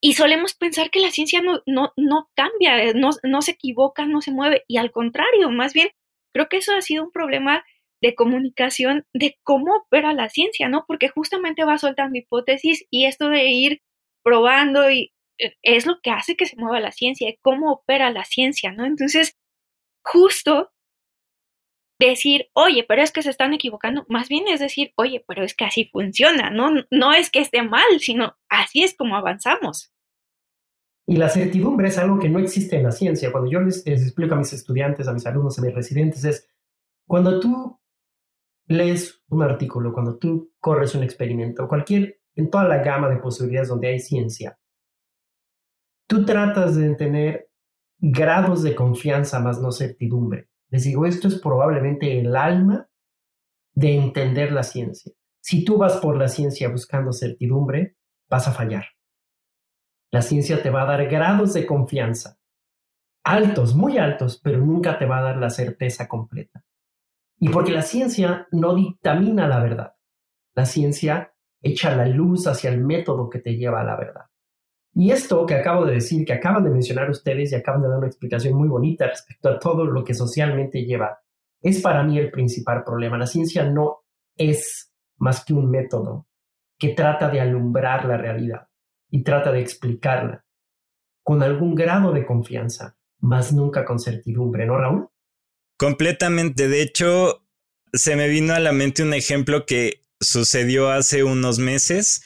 [0.05, 4.19] Y solemos pensar que la ciencia no, no, no cambia, no, no se equivoca, no
[4.19, 4.65] se mueve.
[4.67, 5.91] Y al contrario, más bien,
[6.33, 7.63] creo que eso ha sido un problema
[8.01, 10.83] de comunicación de cómo opera la ciencia, ¿no?
[10.85, 13.81] Porque justamente va soltando hipótesis y esto de ir
[14.25, 18.25] probando y eh, es lo que hace que se mueva la ciencia, cómo opera la
[18.25, 18.85] ciencia, ¿no?
[18.85, 19.37] Entonces,
[20.03, 20.72] justo
[22.09, 25.55] decir, oye, pero es que se están equivocando, más bien es decir, oye, pero es
[25.55, 26.71] que así funciona, ¿no?
[26.91, 29.93] No es que esté mal, sino así es como avanzamos.
[31.05, 33.31] Y la certidumbre es algo que no existe en la ciencia.
[33.31, 36.47] Cuando yo les, explico a mis estudiantes, a mis alumnos, a mis residentes, es
[37.05, 37.79] cuando tú
[38.67, 43.69] lees un artículo, cuando tú corres un experimento, cualquier, en toda la gama de posibilidades
[43.69, 44.57] donde hay ciencia,
[46.07, 47.49] tú tratas de tener
[47.99, 50.49] grados de confianza más no certidumbre.
[50.73, 52.89] Les digo, esto es probablemente el alma
[53.75, 55.13] de entender la ciencia.
[55.39, 57.95] Si tú vas por la ciencia buscando certidumbre,
[58.27, 58.85] vas a fallar.
[60.09, 62.39] La ciencia te va a dar grados de confianza,
[63.23, 66.65] altos, muy altos, pero nunca te va a dar la certeza completa.
[67.37, 69.93] Y porque la ciencia no dictamina la verdad,
[70.55, 74.25] la ciencia echa la luz hacia el método que te lleva a la verdad.
[74.95, 77.97] Y esto que acabo de decir, que acaban de mencionar ustedes y acaban de dar
[77.97, 81.19] una explicación muy bonita respecto a todo lo que socialmente lleva,
[81.61, 83.17] es para mí el principal problema.
[83.17, 84.03] La ciencia no
[84.35, 86.27] es más que un método
[86.77, 88.67] que trata de alumbrar la realidad
[89.09, 90.45] y trata de explicarla
[91.23, 95.07] con algún grado de confianza, más nunca con certidumbre, ¿no, Raúl?
[95.77, 96.67] Completamente.
[96.67, 97.45] De hecho,
[97.93, 102.25] se me vino a la mente un ejemplo que sucedió hace unos meses.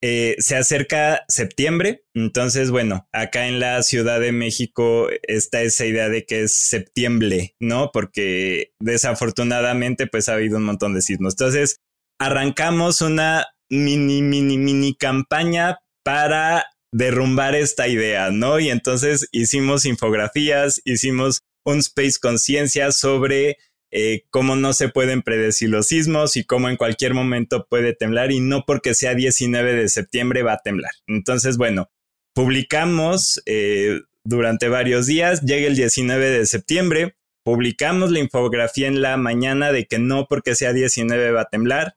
[0.00, 6.08] Eh, se acerca septiembre, entonces bueno, acá en la Ciudad de México está esa idea
[6.08, 7.90] de que es septiembre, ¿no?
[7.92, 11.34] Porque desafortunadamente pues ha habido un montón de sismos.
[11.34, 11.80] Entonces
[12.20, 18.60] arrancamos una mini, mini, mini campaña para derrumbar esta idea, ¿no?
[18.60, 23.58] Y entonces hicimos infografías, hicimos un space conciencia sobre
[23.90, 28.32] eh, cómo no se pueden predecir los sismos y cómo en cualquier momento puede temblar
[28.32, 30.92] y no porque sea 19 de septiembre va a temblar.
[31.06, 31.90] Entonces, bueno,
[32.34, 39.16] publicamos eh, durante varios días, llega el 19 de septiembre, publicamos la infografía en la
[39.16, 41.96] mañana de que no porque sea 19 va a temblar,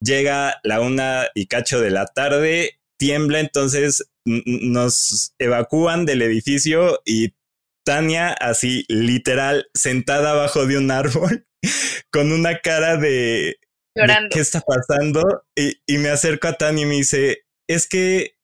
[0.00, 7.34] llega la una y cacho de la tarde, tiembla, entonces nos evacúan del edificio y
[7.84, 11.46] Tania así literal sentada abajo de un árbol
[12.10, 13.58] con una cara de,
[14.30, 15.44] ¿qué está pasando?
[15.56, 18.36] Y, y, me acerco a Tania y me dice, es que,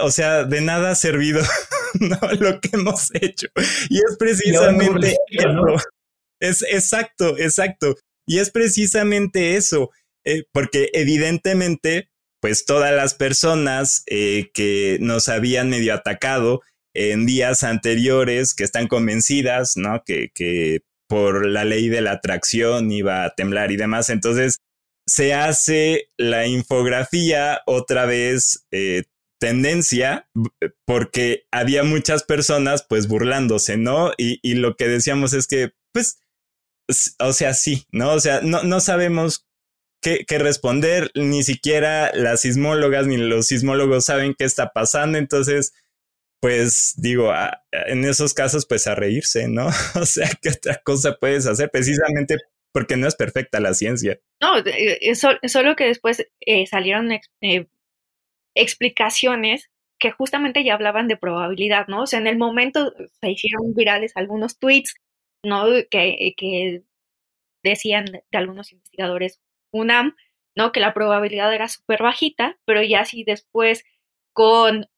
[0.00, 1.42] o sea, de nada ha servido
[2.00, 2.18] ¿no?
[2.38, 3.48] lo que hemos hecho.
[3.88, 5.76] Y es precisamente eso.
[6.40, 7.96] Es exacto, exacto.
[8.26, 9.90] Y es precisamente eso,
[10.24, 16.60] eh, porque evidentemente pues todas las personas eh, que nos habían medio atacado
[16.98, 20.02] en días anteriores, que están convencidas, ¿no?
[20.04, 24.10] Que, que por la ley de la atracción iba a temblar y demás.
[24.10, 24.58] Entonces
[25.06, 29.04] se hace la infografía otra vez eh,
[29.40, 30.28] tendencia
[30.84, 34.12] porque había muchas personas pues burlándose, ¿no?
[34.18, 36.20] Y, y, lo que decíamos es que pues,
[37.18, 38.12] o sea, sí, ¿no?
[38.12, 39.46] O sea, no, no sabemos
[40.00, 45.72] qué, responder, ni siquiera las sismólogas ni los sismólogos saben qué está pasando, entonces,
[46.40, 47.32] pues digo,
[47.72, 49.66] en esos casos, pues a reírse, ¿no?
[50.00, 51.70] o sea, ¿qué otra cosa puedes hacer?
[51.70, 52.36] Precisamente
[52.72, 54.20] porque no es perfecta la ciencia.
[54.40, 57.66] No, es solo que después eh, salieron eh,
[58.54, 62.02] explicaciones que justamente ya hablaban de probabilidad, ¿no?
[62.02, 64.94] O sea, en el momento se hicieron virales algunos tweets,
[65.42, 65.66] ¿no?
[65.90, 66.82] Que, que
[67.64, 69.40] decían de algunos investigadores
[69.72, 70.14] UNAM,
[70.54, 70.70] ¿no?
[70.70, 73.84] Que la probabilidad era súper bajita, pero ya si después
[74.32, 74.88] con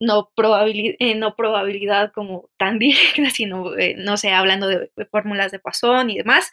[0.00, 5.52] no, probabilidad, eh, no probabilidad como tan directa, sino, eh, no sé, hablando de, fórmulas
[5.52, 6.50] de Poisson y demás,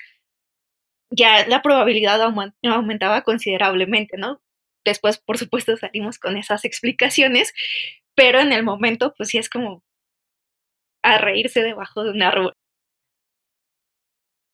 [1.11, 4.41] ya la probabilidad aumentaba considerablemente, ¿no?
[4.83, 7.53] Después, por supuesto, salimos con esas explicaciones,
[8.15, 9.83] pero en el momento, pues sí es como
[11.03, 12.53] a reírse debajo de un árbol.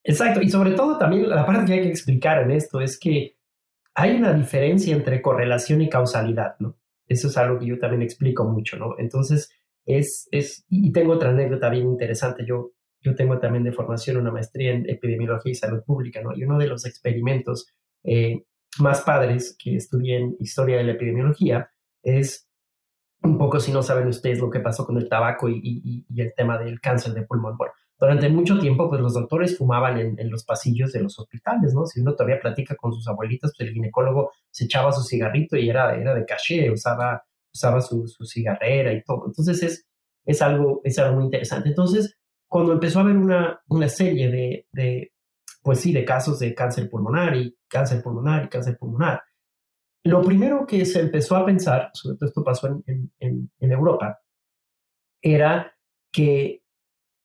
[0.04, 3.38] Exacto, y sobre todo también la parte que hay que explicar en esto es que
[3.94, 6.81] hay una diferencia entre correlación y causalidad, ¿no?
[7.12, 8.96] Eso es algo que yo también explico mucho, ¿no?
[8.98, 9.50] Entonces,
[9.86, 12.72] es, es y tengo otra anécdota bien interesante, yo,
[13.02, 16.36] yo tengo también de formación una maestría en epidemiología y salud pública, ¿no?
[16.36, 17.68] Y uno de los experimentos
[18.04, 18.44] eh,
[18.80, 21.70] más padres que estudié en historia de la epidemiología
[22.02, 22.48] es
[23.24, 26.58] un poco si no saben ustedes lo que pasó con el tabaco y, el tema
[26.58, 27.58] del cáncer de pulmón.
[27.58, 31.86] Bueno, durante mucho tiempo, pues los doctores fumaban en, los pasillos de los hospitales, ¿no?
[31.86, 35.70] Si uno todavía platica con sus abuelitas, pues el ginecólogo se echaba su cigarrito y
[35.70, 39.26] era, era de caché, usaba, usaba su, su cigarrera y todo.
[39.28, 39.88] Entonces es,
[40.26, 41.70] es, algo, es algo muy interesante.
[41.70, 45.14] Entonces, cuando empezó a haber una, una serie de, de,
[45.62, 49.22] pues sí, de casos de cáncer pulmonar y cáncer pulmonar y cáncer pulmonar,
[50.06, 54.20] lo primero que se empezó a pensar, sobre todo esto pasó en, en, en Europa,
[55.22, 55.72] era
[56.12, 56.61] que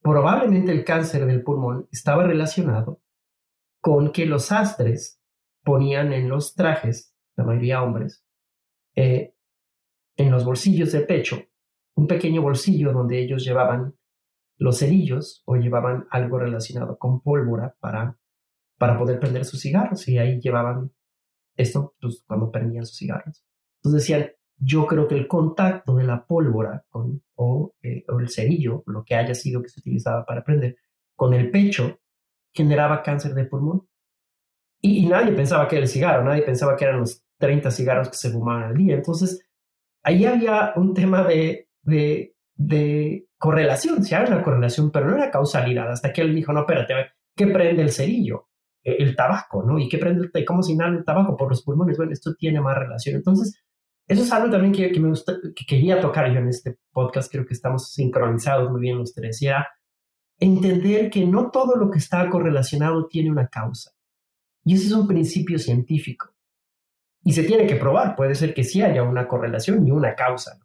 [0.06, 3.02] probablemente el cáncer del pulmón estaba relacionado
[3.80, 5.20] con que los astres
[5.64, 8.24] ponían en los trajes, la mayoría hombres,
[8.94, 9.34] eh,
[10.16, 11.42] en los bolsillos del pecho,
[11.96, 13.96] un pequeño bolsillo donde ellos llevaban
[14.58, 18.16] los cerillos o llevaban algo relacionado con pólvora para,
[18.78, 20.92] para poder prender sus cigarros y ahí llevaban
[21.56, 23.44] esto pues, cuando prendían sus cigarros.
[23.78, 29.04] Entonces decían, yo creo que el contacto de la pólvora eh, o, el cerillo, lo
[29.04, 30.76] que haya sido que se utilizaba para prender,
[31.14, 32.00] con el pecho,
[32.52, 33.86] generaba cáncer de pulmón.
[34.80, 38.16] Y, nadie pensaba que era el cigarro, nadie pensaba que eran los 30 cigarros que
[38.16, 38.94] se fumaban al día.
[38.94, 39.46] Entonces,
[40.02, 45.90] ahí había un tema de, de, correlación, si hay una correlación, pero no era causalidad,
[45.90, 46.94] hasta que él dijo, no, espérate,
[47.34, 48.48] ¿qué prende el cerillo?
[48.82, 49.78] Eh, el tabaco, ¿no?
[49.78, 51.36] ¿Y qué prende el, cómo se inhala el tabaco?
[51.36, 51.96] Por los pulmones.
[51.96, 53.16] Bueno, esto tiene más relación.
[53.16, 53.65] Entonces,
[54.08, 57.30] eso es algo también que, me gusta, que quería tocar yo en este podcast.
[57.30, 59.42] Creo que estamos sincronizados muy bien los tres.
[59.42, 59.68] Y era
[60.38, 63.90] entender que no todo lo que está correlacionado tiene una causa.
[64.64, 66.32] Y ese es un principio científico.
[67.24, 68.14] Y se tiene que probar.
[68.14, 70.60] Puede ser que sí haya una correlación y una causa.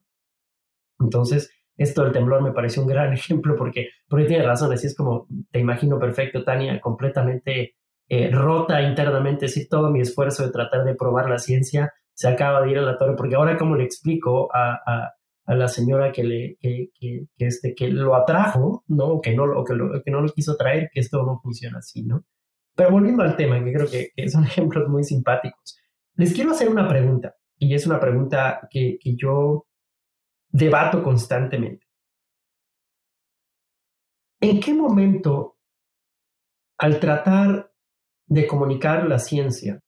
[0.99, 4.71] Entonces, esto del temblor me parece un gran ejemplo porque, porque tiene razón.
[4.71, 7.75] Así es como te imagino perfecto, Tania, completamente
[8.07, 12.61] eh, rota internamente, sí, todo mi esfuerzo de tratar de probar la ciencia se acaba
[12.61, 15.11] de ir a la torre, porque ahora cómo le explico a, a,
[15.45, 19.19] a la señora que, le, que, que, este, que lo atrajo, ¿no?
[19.21, 22.25] Que no, lo, que no lo quiso traer, que esto no funciona así, ¿no?
[22.75, 25.77] Pero volviendo al tema, que creo que, que son ejemplos muy simpáticos,
[26.15, 29.67] les quiero hacer una pregunta, y es una pregunta que, que yo
[30.49, 31.85] debato constantemente.
[34.39, 35.57] ¿En qué momento,
[36.77, 37.71] al tratar
[38.25, 39.81] de comunicar la ciencia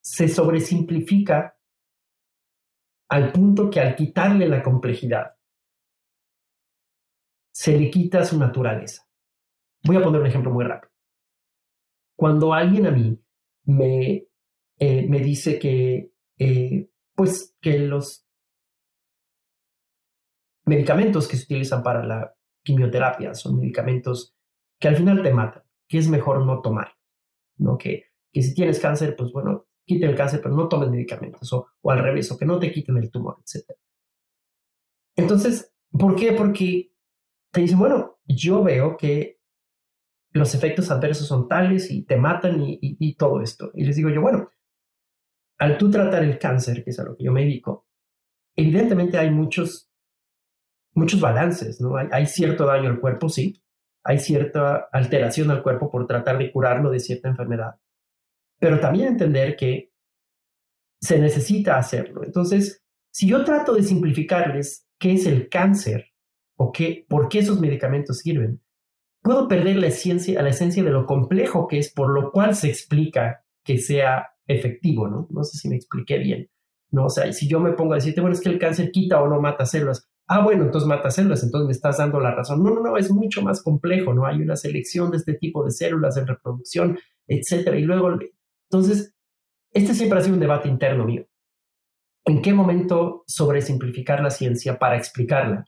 [0.00, 1.56] se sobresimplifica
[3.08, 5.36] al punto que al quitarle la complejidad
[7.52, 9.06] se le quita su naturaleza.
[9.84, 10.92] Voy a poner un ejemplo muy rápido.
[12.16, 13.18] Cuando alguien a mí
[13.64, 14.26] me,
[14.78, 18.26] eh, me dice que, eh, pues, que los
[20.64, 24.36] medicamentos que se utilizan para la quimioterapia son medicamentos
[24.78, 26.96] que al final te matan que es mejor no tomar,
[27.58, 27.76] ¿no?
[27.76, 31.66] Que, que si tienes cáncer, pues bueno, quiten el cáncer, pero no tomes medicamentos, o,
[31.90, 33.72] al revés, o que no te quiten el tumor, etc.
[35.16, 36.30] Entonces, ¿por qué?
[36.32, 36.92] Porque
[37.50, 39.40] te dicen, bueno, yo veo que
[40.32, 43.72] los efectos adversos son tales y te matan y, y, todo esto.
[43.74, 44.48] Y les digo yo, bueno,
[45.58, 47.88] al tú tratar el cáncer, que es a lo que yo me dedico,
[48.54, 49.90] evidentemente hay muchos,
[50.94, 51.96] muchos balances, ¿no?
[51.96, 53.60] Hay, hay cierto daño al cuerpo, sí,
[54.04, 57.80] hay cierta alteración al cuerpo por tratar de curarlo de cierta enfermedad.
[58.60, 59.90] Pero también entender que
[61.00, 62.22] se necesita hacerlo.
[62.22, 66.12] Entonces, si yo trato de simplificarles qué es el cáncer
[66.56, 68.60] o qué, por qué esos medicamentos sirven,
[69.22, 72.68] puedo perder la esencia, la esencia de lo complejo que es, por lo cual se
[72.68, 75.26] explica que sea efectivo, ¿no?
[75.30, 76.48] No sé si me expliqué bien.
[76.90, 77.06] ¿no?
[77.06, 79.28] O sea, si yo me pongo a decirte, bueno, es que el cáncer quita o
[79.28, 82.62] no mata células, ah, bueno, entonces mata células, entonces me estás dando la razón.
[82.62, 84.26] No, no, no, es mucho más complejo, ¿no?
[84.26, 87.78] Hay una selección de este tipo de células en reproducción, etcétera.
[87.78, 88.18] Y luego,
[88.70, 89.14] entonces,
[89.72, 91.26] este siempre ha sido un debate interno mío.
[92.24, 95.64] ¿En qué momento sobresimplificar la ciencia para explicarla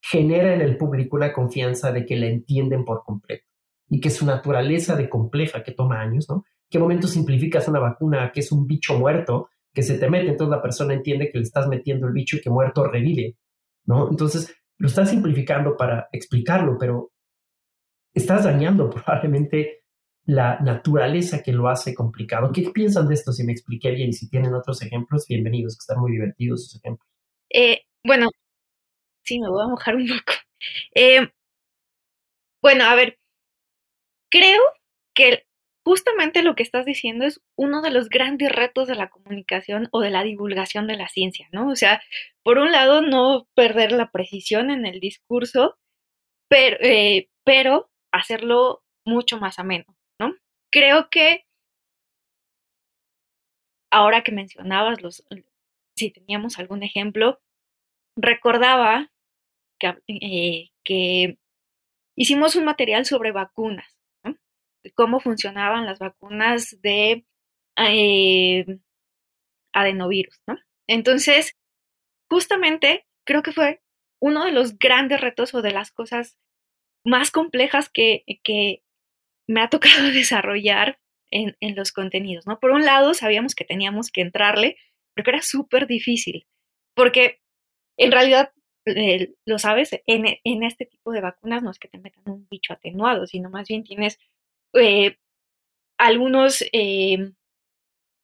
[0.00, 3.44] genera en el público una confianza de que la entienden por completo
[3.88, 6.44] y que su naturaleza de compleja, que toma años, ¿no?
[6.70, 10.56] ¿Qué momento simplificas una vacuna que es un bicho muerto que se te mete, entonces
[10.56, 13.36] la persona entiende que le estás metiendo el bicho y que muerto revive?
[13.84, 14.08] ¿no?
[14.10, 17.12] Entonces, lo estás simplificando para explicarlo, pero
[18.14, 19.84] estás dañando probablemente
[20.26, 22.50] la naturaleza que lo hace complicado.
[22.52, 23.32] ¿Qué piensan de esto?
[23.32, 26.80] Si me expliqué bien y si tienen otros ejemplos, bienvenidos, que están muy divertidos esos
[26.80, 27.08] ejemplos.
[27.50, 28.28] Eh, bueno,
[29.24, 30.32] sí, me voy a mojar un poco.
[30.94, 31.28] Eh,
[32.62, 33.18] bueno, a ver,
[34.30, 34.60] creo
[35.14, 35.44] que
[35.84, 40.00] justamente lo que estás diciendo es uno de los grandes retos de la comunicación o
[40.00, 41.68] de la divulgación de la ciencia, ¿no?
[41.68, 42.02] O sea,
[42.42, 45.76] por un lado, no perder la precisión en el discurso,
[46.48, 50.05] pero, eh, pero hacerlo mucho más ameno, ¿no?
[50.76, 51.46] Creo que
[53.90, 55.24] ahora que mencionabas los,
[55.96, 57.40] si teníamos algún ejemplo,
[58.14, 59.10] recordaba
[59.80, 59.96] que,
[60.88, 61.38] eh,
[62.14, 64.36] hicimos un material sobre vacunas, ¿no?
[64.94, 67.24] cómo funcionaban las vacunas de
[67.78, 68.66] eh,
[69.72, 70.58] adenovirus, ¿no?
[70.86, 71.56] Entonces,
[72.28, 73.80] justamente creo que fue
[74.20, 76.36] uno de los grandes retos o de las cosas
[77.02, 78.82] más complejas que, que
[79.48, 80.98] me ha tocado desarrollar
[81.30, 82.58] en, en, los contenidos, ¿no?
[82.60, 84.76] Por un lado, sabíamos que teníamos que entrarle,
[85.14, 86.46] pero que era súper difícil,
[86.94, 87.40] porque
[87.98, 88.52] en realidad,
[88.84, 92.46] eh, lo sabes, en, en, este tipo de vacunas no es que te metan un
[92.48, 94.18] bicho atenuado, sino más bien tienes
[94.74, 95.16] eh,
[95.98, 97.32] algunos eh,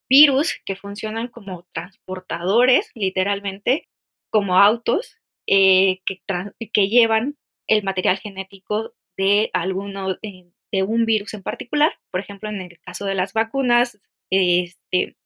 [0.09, 3.89] virus que funcionan como transportadores, literalmente,
[4.31, 5.17] como autos,
[5.47, 6.01] que,
[6.73, 10.17] que, llevan el material genético de alguno,
[10.73, 11.93] de un virus en particular.
[12.11, 14.01] Por ejemplo, en el caso de las vacunas,
[14.31, 15.17] este,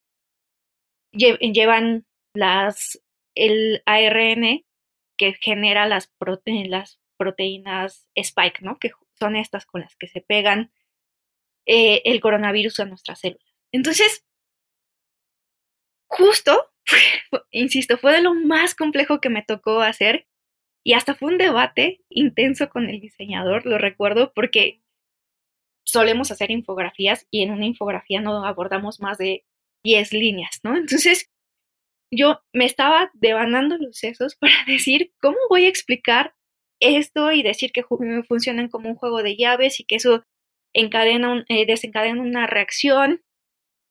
[1.12, 3.00] llevan las,
[3.34, 4.64] el ARN
[5.16, 6.12] que genera las,
[7.16, 8.78] proteínas spike, ¿no?
[8.78, 10.72] Que son estas con las que se pegan
[11.66, 13.54] eh, el coronavirus a nuestras células.
[13.72, 14.24] Entonces,
[16.08, 16.70] justo,
[17.50, 20.26] insisto, fue de lo más complejo que me tocó hacer
[20.84, 24.82] y hasta fue un debate intenso con el diseñador, lo recuerdo, porque
[25.86, 29.44] solemos hacer infografías y en una infografía no abordamos más de
[29.84, 30.76] 10 líneas, ¿no?
[30.76, 31.30] Entonces,
[32.12, 36.34] yo me estaba devanando los sesos para decir cómo voy a explicar
[36.80, 37.84] esto y decir que
[38.28, 40.24] funcionan como un juego de llaves y que eso
[40.74, 43.22] encadena eh, desencadena una reacción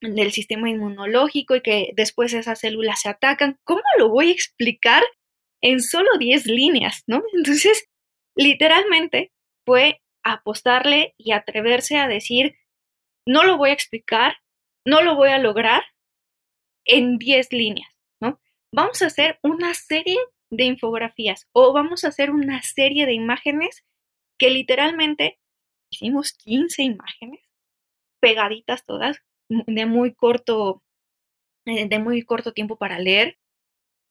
[0.01, 3.57] del sistema inmunológico y que después esas células se atacan.
[3.63, 5.03] ¿Cómo lo voy a explicar
[5.61, 7.23] en solo 10 líneas, no?
[7.33, 7.87] Entonces,
[8.35, 9.31] literalmente
[9.65, 10.01] fue
[10.33, 12.57] apostarle y atreverse a decir,
[13.25, 14.37] no lo voy a explicar,
[14.85, 15.83] no lo voy a lograr
[16.85, 18.39] en 10 líneas, ¿no?
[18.73, 20.17] Vamos a hacer una serie
[20.49, 23.85] de infografías o vamos a hacer una serie de imágenes
[24.37, 25.39] que literalmente
[25.89, 27.41] hicimos 15 imágenes
[28.19, 30.83] pegaditas todas de muy corto,
[31.65, 33.37] eh, de muy corto tiempo para leer,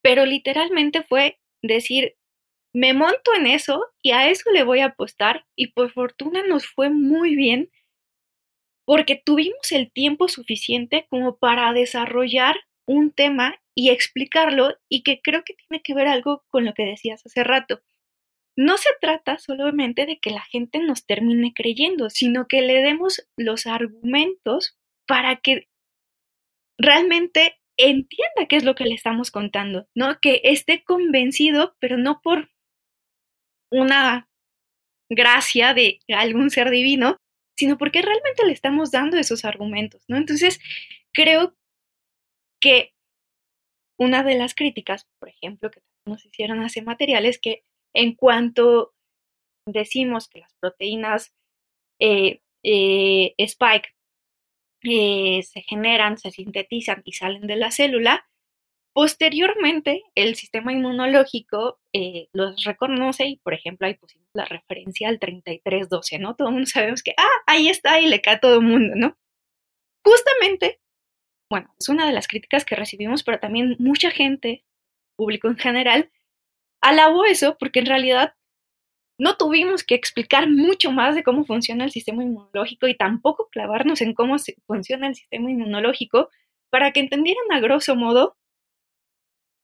[0.03, 2.17] pero literalmente fue decir,
[2.75, 6.67] me monto en eso y a eso le voy a apostar y por fortuna nos
[6.67, 7.71] fue muy bien
[8.85, 12.57] porque tuvimos el tiempo suficiente como para desarrollar
[12.87, 16.85] un tema y explicarlo y que creo que tiene que ver algo con lo que
[16.85, 17.81] decías hace rato.
[18.57, 23.27] No se trata solamente de que la gente nos termine creyendo, sino que le demos
[23.37, 25.69] los argumentos para que
[26.79, 30.19] realmente entienda qué es lo que le estamos contando, ¿no?
[30.21, 32.51] Que esté convencido, pero no por
[33.75, 34.29] una
[35.11, 37.19] gracia de algún ser divino,
[37.57, 40.17] sino porque realmente le estamos dando esos argumentos, ¿no?
[40.17, 40.61] Entonces,
[41.13, 41.55] creo
[42.61, 42.93] que
[43.99, 47.65] una de las críticas, por ejemplo, que nos hicieron hace materiales, que
[47.95, 48.95] en cuanto
[49.67, 51.33] decimos que las proteínas
[52.01, 53.91] eh, eh, Spike
[54.83, 58.29] eh, se generan, se sintetizan y salen de la célula,
[58.95, 65.19] posteriormente el sistema inmunológico eh, los reconoce y, por ejemplo, ahí pusimos la referencia al
[65.19, 66.37] 3312, ¿no?
[66.37, 68.95] Todo el mundo sabemos que, ah, ahí está y le cae a todo el mundo,
[68.97, 69.19] ¿no?
[70.05, 70.81] Justamente,
[71.51, 74.65] bueno, es una de las críticas que recibimos, pero también mucha gente,
[75.17, 76.11] público en general,
[76.81, 78.35] alabó eso porque en realidad
[79.19, 84.01] no tuvimos que explicar mucho más de cómo funciona el sistema inmunológico y tampoco clavarnos
[84.03, 84.37] en cómo
[84.67, 86.31] funciona el sistema inmunológico
[86.71, 88.37] para que entendieran a grosso modo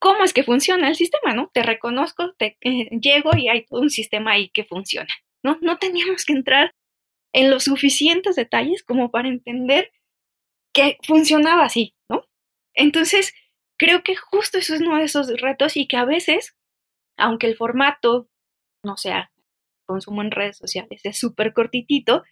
[0.00, 1.50] cómo es que funciona el sistema, ¿no?
[1.52, 5.12] Te reconozco, te eh, llego y hay todo un sistema ahí que funciona,
[5.44, 5.58] ¿no?
[5.60, 6.74] No teníamos que entrar
[7.32, 9.92] en los suficientes detalles como para entender
[10.74, 12.24] que funcionaba así, ¿no?
[12.74, 13.34] Entonces,
[13.78, 16.56] creo que justo eso es uno de esos retos y que a veces,
[17.16, 18.28] aunque el formato
[18.82, 19.30] no sea
[19.86, 22.22] consumo en redes sociales es súper cortitito,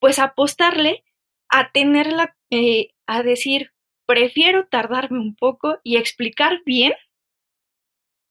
[0.00, 1.04] pues apostarle
[1.48, 3.72] a tenerla, eh, a decir,
[4.06, 6.92] prefiero tardarme un poco y explicar bien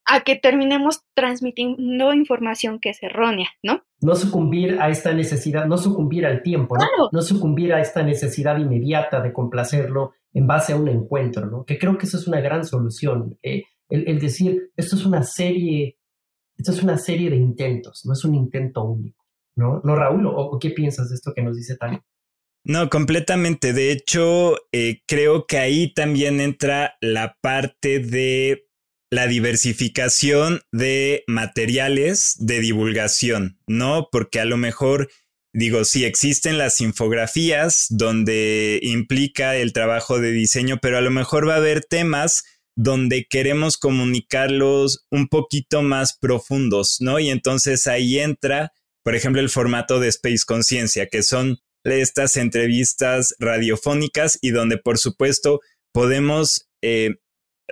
[0.06, 3.84] a que terminemos transmitiendo información que es errónea, ¿no?
[4.02, 6.86] No sucumbir a esta necesidad, no sucumbir al tiempo, ¿no?
[7.12, 11.64] No sucumbir a esta necesidad inmediata de complacerlo en base a un encuentro, ¿no?
[11.64, 13.38] Que creo que eso es una gran solución.
[13.42, 15.98] Eh, el, el, decir, esto es una serie
[16.58, 19.26] esto es una serie de intentos, no es un intento único,
[19.56, 19.82] ¿no?
[19.84, 20.28] ¿No, Raúl?
[20.28, 22.04] ¿O, qué piensas de esto que nos dice Tania?
[22.66, 23.74] No, completamente.
[23.74, 28.68] De hecho, eh, creo que ahí también entra la parte de
[29.14, 34.10] la diversificación de materiales de divulgación, ¿no?
[34.12, 35.08] Porque a lo mejor,
[35.54, 41.48] digo, sí existen las infografías donde implica el trabajo de diseño, pero a lo mejor
[41.48, 42.44] va a haber temas
[42.76, 47.20] donde queremos comunicarlos un poquito más profundos, ¿no?
[47.20, 48.72] Y entonces ahí entra,
[49.04, 54.98] por ejemplo, el formato de Space Conciencia, que son estas entrevistas radiofónicas y donde, por
[54.98, 55.60] supuesto,
[55.92, 57.18] podemos eh,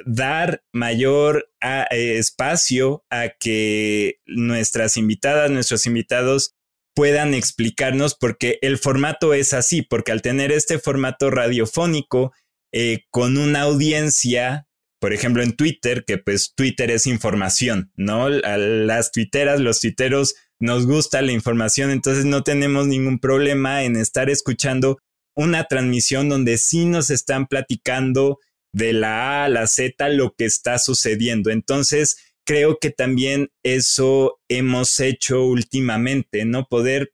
[0.06, 6.56] dar mayor eh, espacio a que nuestras invitadas, nuestros invitados
[6.94, 12.34] puedan explicarnos porque el formato es así, porque al tener este formato radiofónico
[12.74, 14.68] eh, con una audiencia
[15.02, 18.30] por ejemplo, en Twitter, que pues Twitter es información, ¿no?
[18.30, 24.30] Las twitteras, los twitteros nos gusta la información, entonces no tenemos ningún problema en estar
[24.30, 25.00] escuchando
[25.36, 28.38] una transmisión donde sí nos están platicando
[28.74, 31.49] de la A a la Z lo que está sucediendo.
[31.51, 36.65] Entonces, creo que también eso hemos hecho últimamente, ¿no?
[36.65, 37.13] Poder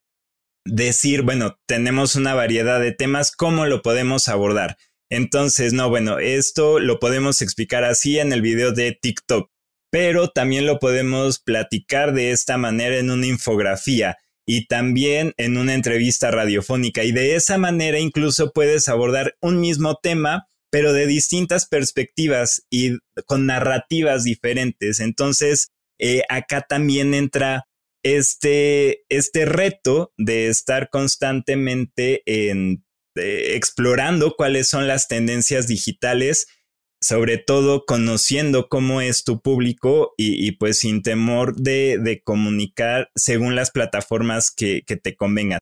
[0.66, 4.78] decir, bueno, tenemos una variedad de temas, ¿cómo lo podemos abordar?
[5.10, 9.50] Entonces, no, bueno, esto lo podemos explicar así en el video de TikTok,
[9.90, 15.74] pero también lo podemos platicar de esta manera en una infografía y también en una
[15.74, 17.04] entrevista radiofónica.
[17.04, 20.48] Y de esa manera incluso puedes abordar un mismo tema,
[20.78, 25.00] pero de distintas perspectivas y con narrativas diferentes.
[25.00, 27.64] Entonces, eh, acá también entra
[28.04, 36.46] este, este reto de estar constantemente en explorando cuáles son las tendencias digitales,
[37.02, 43.72] sobre todo conociendo cómo es tu público y, pues sin temor de, comunicar según las
[43.72, 45.58] plataformas que, te convengan.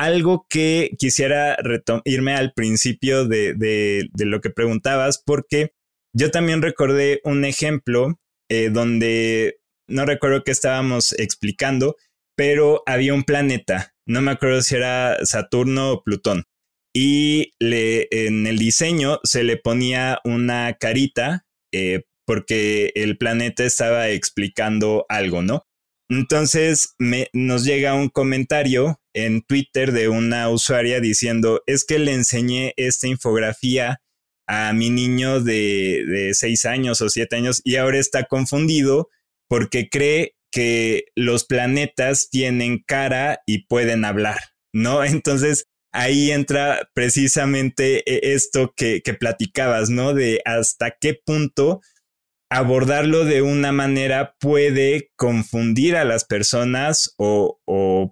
[0.00, 1.58] Algo que quisiera
[2.06, 5.74] irme al principio de, lo que preguntabas, porque
[6.16, 11.96] yo también recordé un ejemplo eh, donde no recuerdo qué estábamos explicando,
[12.34, 16.44] pero había un planeta, no me acuerdo si era Saturno o Plutón,
[16.94, 21.44] y en el diseño se le ponía una carita
[21.74, 25.66] eh, porque el planeta estaba explicando algo, ¿no?
[26.10, 32.12] Entonces me, nos llega un comentario en Twitter de una usuaria diciendo, es que le
[32.12, 34.02] enseñé esta infografía
[34.48, 39.08] a mi niño de, seis años o siete años y ahora está confundido
[39.48, 44.40] porque cree que los planetas tienen cara y pueden hablar,
[44.72, 45.04] ¿no?
[45.04, 50.12] Entonces ahí entra precisamente e, esto que, platicabas, ¿no?
[50.12, 51.80] De hasta qué punto
[52.50, 57.58] abordarlo de una manera puede confundir a las personas o,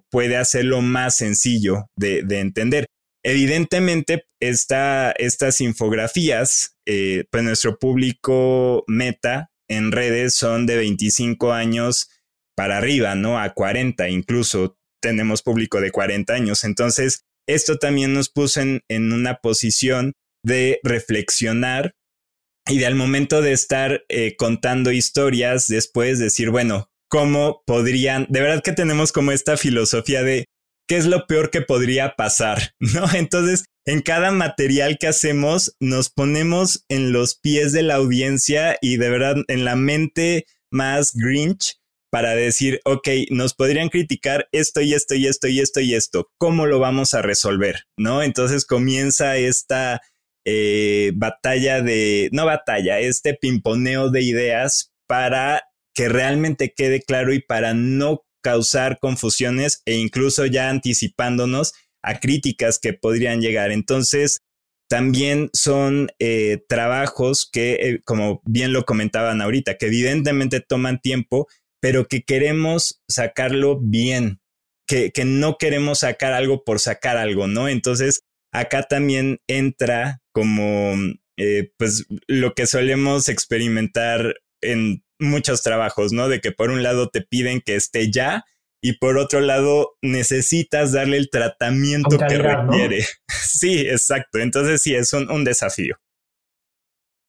[0.09, 2.87] puede hacerlo más sencillo de, entender.
[3.23, 12.09] Evidentemente, estas infografías, eh, pues nuestro público meta en redes son de 25 años
[12.55, 13.39] para arriba, ¿no?
[13.39, 16.63] A 40 incluso tenemos público de 40 años.
[16.63, 20.13] Entonces, esto también nos puso en, una posición
[20.43, 21.93] de reflexionar
[22.69, 28.27] y al momento de estar eh, contando historias, después decir, bueno, ¿cómo podrían?
[28.29, 30.45] De verdad que tenemos como esta filosofía de
[30.87, 33.11] qué es lo peor que podría pasar, ¿no?
[33.13, 38.97] Entonces, en cada material que hacemos, nos ponemos en los pies de la audiencia y
[38.97, 41.79] de verdad en la mente más grinch
[42.11, 46.31] para decir, ok, nos podrían criticar esto y esto y esto y esto y esto,
[46.37, 47.83] ¿cómo lo vamos a resolver?
[47.97, 48.23] ¿No?
[48.23, 50.01] Entonces comienza esta
[50.45, 55.63] eh, batalla de, no batalla, este pimponeo de ideas para
[55.93, 62.79] que realmente quede claro y para no causar confusiones e incluso ya anticipándonos a críticas
[62.79, 63.71] que podrían llegar.
[63.71, 64.41] Entonces,
[64.89, 71.47] también son eh, trabajos que, eh, como bien lo comentaban ahorita, que evidentemente toman tiempo,
[71.79, 74.39] pero que queremos sacarlo bien,
[74.87, 77.69] que, que no queremos sacar algo por sacar algo, ¿no?
[77.69, 78.21] Entonces,
[78.51, 80.93] acá también entra como,
[81.37, 86.29] eh, pues, lo que solemos experimentar en muchos trabajos, ¿no?
[86.29, 88.45] De que por un lado te piden que esté ya
[88.81, 92.99] y por otro lado necesitas darle el tratamiento que requiere.
[93.51, 94.37] Sí, exacto.
[94.37, 95.97] Entonces sí, es un desafío.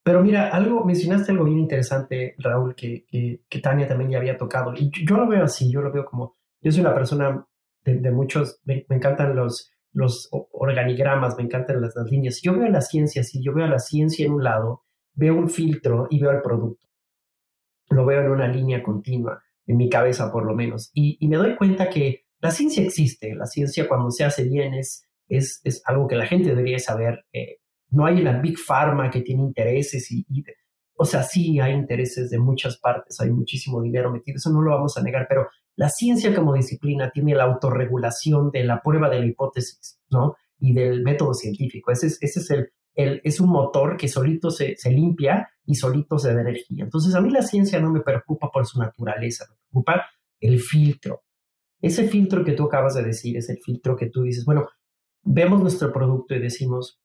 [0.03, 3.05] Pero mira, algo, mencionaste algo bien interesante, Raúl, que,
[3.47, 4.73] que, Tania también ya había tocado.
[4.75, 7.45] Y yo, lo veo así, yo lo veo como, yo soy una persona
[7.83, 12.41] de, muchos, me, encantan los, los organigramas, me encantan las, líneas.
[12.41, 14.83] Yo veo la ciencia así, yo veo la ciencia en un lado,
[15.13, 16.87] veo un filtro y veo el producto.
[17.89, 20.91] Lo veo en una línea continua, en mi cabeza por lo menos.
[20.93, 24.73] Y, y me doy cuenta que la ciencia existe, la ciencia cuando se hace bien
[24.73, 27.25] es, es, es algo que la gente debería saber.
[27.33, 27.57] Eh,
[27.89, 30.25] no hay la Big Pharma que tiene intereses y,
[30.95, 34.71] o sea, sí hay intereses de muchas partes, hay muchísimo dinero metido, eso no lo
[34.71, 39.19] vamos a negar, pero la ciencia como disciplina tiene la autorregulación de la prueba de
[39.19, 40.35] la hipótesis, ¿no?
[40.59, 41.91] Y del método científico.
[41.91, 42.49] Ese es,
[42.95, 46.83] el, es un motor que solito se, se limpia y solito se da energía.
[46.83, 50.05] Entonces a mí la ciencia no me preocupa por su naturaleza, me preocupa
[50.39, 51.23] el filtro.
[51.81, 54.67] Ese filtro que tú acabas de decir es el filtro que tú dices, bueno,
[55.23, 57.01] vemos nuestro producto y decimos,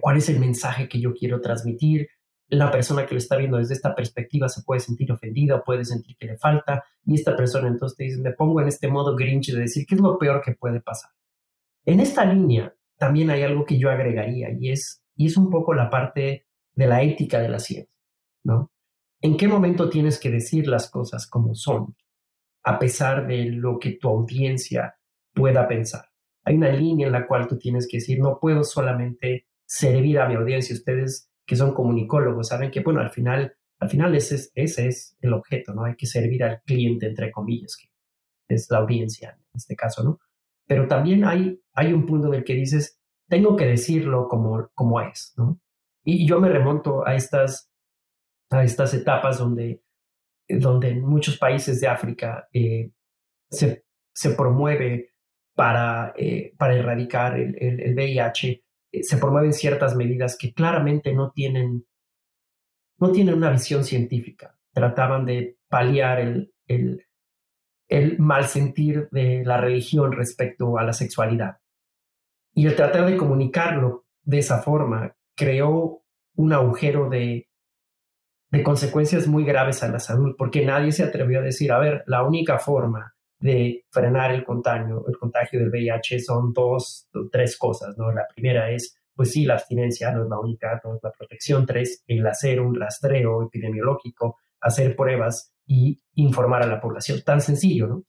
[0.00, 2.08] ¿cuál es el mensaje que yo quiero transmitir?
[2.48, 6.16] La persona que lo está viendo desde esta perspectiva se puede sentir ofendida puede sentir
[6.16, 6.84] que le falta.
[7.04, 9.96] Y esta persona entonces te dice, me pongo en este modo grinch de decir, ¿qué
[9.96, 11.10] es lo peor que puede pasar?
[11.84, 15.74] En esta línea también hay algo que yo agregaría y es, y es un poco
[15.74, 17.92] la parte de la ética de la ciencia,
[18.44, 18.70] ¿no?
[19.20, 21.96] ¿En qué momento tienes que decir las cosas como son,
[22.62, 24.96] a pesar de lo que tu audiencia
[25.32, 26.06] pueda pensar?
[26.44, 30.28] Hay una línea en la cual tú tienes que decir, no puedo solamente servir a
[30.28, 30.76] mi audiencia.
[30.76, 35.16] Ustedes que son comunicólogos saben que, bueno, al final, al final ese es, ese es
[35.20, 35.84] el objeto, ¿no?
[35.84, 37.88] Hay que servir al cliente, entre comillas, que
[38.48, 40.18] es la audiencia en este caso, ¿no?
[40.66, 45.00] Pero también hay, hay un punto en el que dices, tengo que decirlo como, como
[45.00, 45.60] es, ¿no?
[46.04, 47.70] Y yo me remonto a estas,
[48.50, 49.82] a estas etapas donde,
[50.48, 52.92] donde en muchos países de África eh,
[53.50, 55.14] se, se, promueve
[55.54, 58.64] para, eh, para erradicar el, el, VIH, eh,
[59.02, 61.86] se promueven ciertas medidas que claramente no tienen,
[62.98, 64.58] no tienen una visión científica.
[64.72, 67.06] Trataban de paliar el, el,
[67.88, 71.58] el mal sentir de la religión respecto a la sexualidad.
[72.54, 76.02] Y el tratar de comunicarlo de esa forma creó
[76.34, 77.48] un agujero de,
[78.50, 82.04] de consecuencias muy graves a la salud, porque nadie se atrevió a decir, a ver,
[82.06, 87.96] la única forma de frenar el contagio, el contagio del VIH son dos, tres cosas,
[87.98, 88.10] ¿no?
[88.12, 91.66] La primera es, pues sí, la abstinencia no es la única, no es la protección.
[91.66, 97.22] Tres, el hacer un rastreo epidemiológico, hacer pruebas y informar a la población.
[97.24, 98.04] Tan sencillo, ¿no?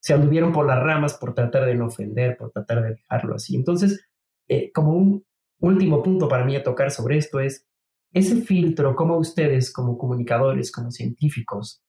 [0.00, 3.56] Se anduvieron por las ramas por tratar de no ofender, por tratar de dejarlo así.
[3.56, 4.00] Entonces,
[4.48, 5.26] eh, como un
[5.60, 7.66] último punto para mí a tocar sobre esto es
[8.12, 11.82] ese filtro, cómo ustedes como comunicadores, como científicos,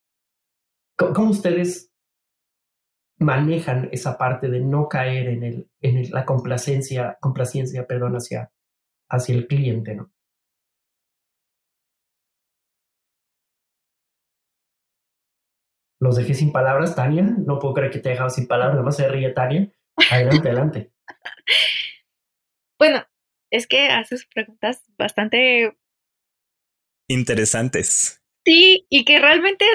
[0.98, 1.92] cómo, ustedes
[3.20, 8.52] manejan esa parte de no caer en, el, en la complacencia, complacencia perdón, hacia,
[9.10, 10.12] hacia el cliente, ¿no?
[16.02, 17.24] Los dejé sin palabras, Tania.
[17.24, 18.76] No puedo creer que te he dejado sin palabras.
[18.76, 19.70] Nada más se ríe Tania.
[20.12, 20.92] Adelante, adelante.
[22.82, 23.06] Bueno,
[23.52, 25.78] es que haces preguntas bastante
[27.10, 28.24] interesantes.
[28.46, 29.66] Sí, y que realmente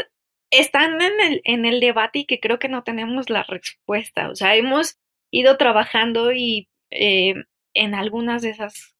[0.58, 4.28] están en el, en el debate y que creo que no tenemos la respuesta.
[4.30, 4.98] O sea, hemos
[5.30, 7.34] ido trabajando y eh,
[7.74, 8.94] en algunas de esas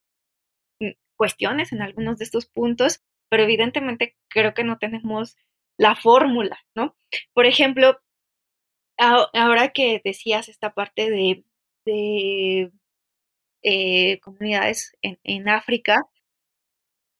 [0.81, 5.37] mm, cuestiones, en algunos de estos puntos, pero evidentemente creo que no tenemos
[5.79, 6.97] la fórmula, ¿no?
[7.33, 8.01] Por ejemplo,
[8.99, 11.45] ahora que decías esta parte de,
[13.63, 16.09] eh, comunidades en, África,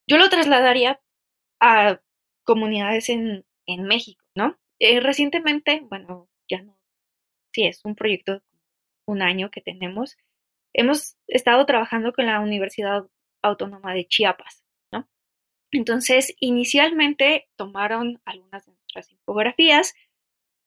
[0.07, 1.01] yo lo trasladaría
[1.59, 1.99] a
[2.43, 4.57] comunidades en, México, ¿no?
[4.79, 6.77] Eh, recientemente, bueno, ya no,
[7.53, 8.41] sí, es un proyecto,
[9.07, 10.17] un año que tenemos,
[10.73, 13.07] hemos estado trabajando con la Universidad
[13.41, 14.65] Autónoma de Chiapas,
[15.71, 19.93] entonces, inicialmente tomaron algunas de nuestras infografías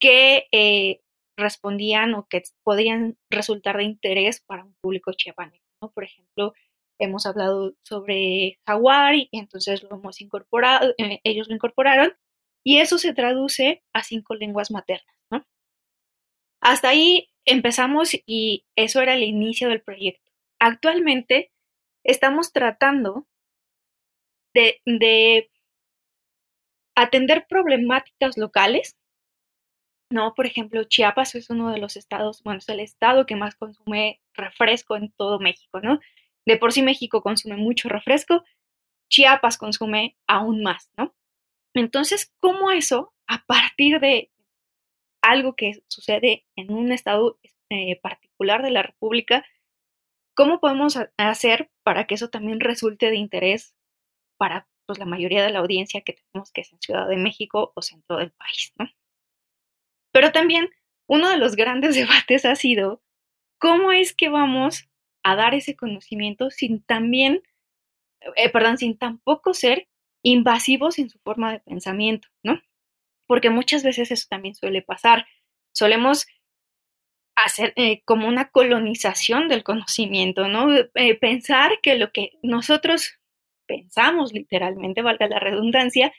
[0.00, 1.00] que eh,
[1.36, 5.64] respondían o que podrían resultar de interés para un público chiapaneco.
[5.80, 5.90] ¿no?
[5.92, 6.52] Por ejemplo,
[7.00, 12.12] hemos hablado sobre jaguar y entonces lo hemos incorporado, eh, ellos lo incorporaron
[12.64, 15.16] y eso se traduce a cinco lenguas maternas.
[15.30, 15.46] ¿no?
[16.60, 20.30] Hasta ahí empezamos y eso era el inicio del proyecto.
[20.58, 21.50] Actualmente
[22.04, 23.26] estamos tratando
[24.54, 25.50] de,
[26.96, 28.96] atender problemáticas locales.
[30.10, 30.34] ¿no?
[30.34, 34.20] Por ejemplo, Chiapas es uno de los estados, bueno, es el estado que más consume
[34.34, 36.00] refresco en todo México, ¿no?
[36.46, 38.42] De por sí México consume mucho refresco,
[39.10, 41.14] Chiapas consume aún más, ¿no?
[41.74, 44.30] Entonces, ¿cómo eso, a partir de
[45.22, 47.38] algo que sucede en un estado
[47.70, 49.44] eh, particular de la República,
[50.34, 53.74] cómo podemos hacer para que eso también resulte de interés
[54.38, 57.72] para pues, la mayoría de la audiencia que tenemos que es en Ciudad de México
[57.74, 58.88] o centro del país, ¿no?
[60.12, 60.70] Pero también
[61.08, 63.02] uno de los grandes debates ha sido
[63.58, 64.88] cómo es que vamos
[65.24, 67.42] a dar ese conocimiento sin también,
[68.36, 69.88] eh, perdón, sin tampoco ser
[70.22, 72.60] invasivos en su forma de pensamiento, ¿no?
[73.26, 75.26] Porque muchas veces eso también suele pasar.
[75.72, 76.26] Solemos
[77.36, 80.74] hacer eh, como una colonización del conocimiento, ¿no?
[80.74, 83.18] Eh, pensar que lo que nosotros
[83.66, 86.12] pensamos literalmente, valga la redundancia,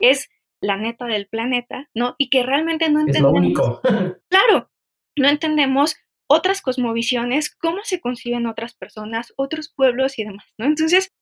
[0.00, 0.30] es
[0.60, 2.16] la neta del planeta, ¿no?
[2.18, 3.30] Y que realmente no entendemos.
[3.30, 3.80] Es lo único.
[4.28, 4.70] claro,
[5.16, 5.96] no entendemos
[6.26, 10.66] otras cosmovisiones, cómo se conciben otras personas, otros pueblos y demás, ¿no?
[10.66, 11.12] Entonces,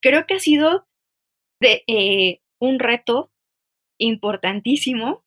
[0.00, 0.86] creo que ha sido
[1.62, 3.32] de, eh, un reto
[3.98, 5.24] importantísimo.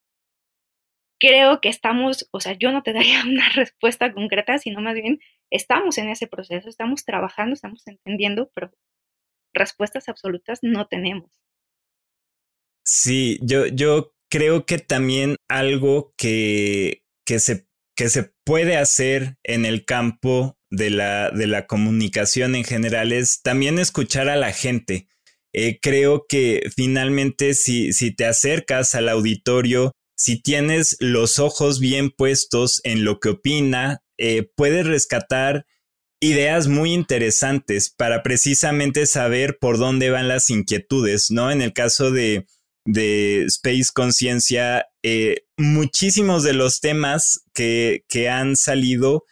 [1.20, 5.20] Creo que estamos, o sea, yo no te daría una respuesta concreta, sino más bien
[5.50, 8.72] estamos en ese proceso, estamos trabajando, estamos entendiendo, pero
[9.54, 11.32] respuestas absolutas no tenemos.
[12.86, 19.66] Sí, yo, yo creo que también algo que, que, se, que se puede hacer en
[19.66, 25.08] el campo de la, de la comunicación en general es también escuchar a la gente.
[25.58, 32.12] Eh, creo que finalmente si, si te acercas al auditorio, si tienes los ojos bien
[32.12, 35.66] puestos en lo que opina, eh, puedes rescatar
[36.20, 41.50] ideas muy interesantes para precisamente saber por dónde van las inquietudes, ¿no?
[41.50, 42.48] En el caso de,
[42.86, 49.24] de Space Conciencia, eh, muchísimos de los temas que, que han salido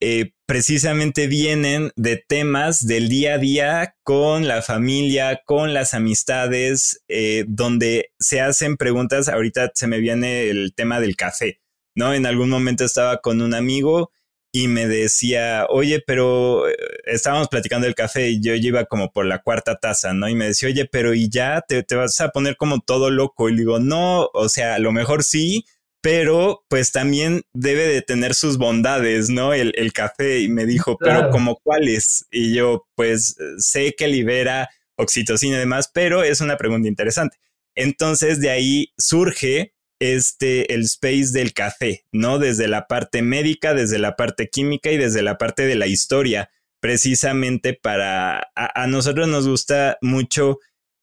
[0.00, 7.04] eh, precisamente vienen de temas del día a día con la familia, con las amistades,
[7.06, 9.28] eh, donde se hacen preguntas.
[9.28, 11.60] Ahorita se me viene el tema del café,
[11.94, 12.14] ¿no?
[12.14, 14.10] En algún momento estaba con un amigo
[14.50, 16.74] y me decía, oye, pero eh,
[17.04, 20.30] estábamos platicando del café y yo iba como por la cuarta taza, ¿no?
[20.30, 23.50] Y me decía, oye, pero y ya te, te vas a poner como todo loco.
[23.50, 25.66] Y digo, no, o sea, a lo mejor sí,
[26.00, 29.52] pero pues también debe de tener sus bondades, ¿no?
[29.52, 30.40] El, el café.
[30.40, 32.26] Y me dijo, pero como cuáles?
[32.30, 37.38] Y yo, pues sé que libera oxitocina y demás, pero es una pregunta interesante.
[37.74, 42.38] Entonces de ahí surge este, el space del café, ¿no?
[42.38, 46.50] Desde la parte médica, desde la parte química y desde la parte de la historia,
[46.80, 50.58] precisamente para, a, nosotros nos gusta mucho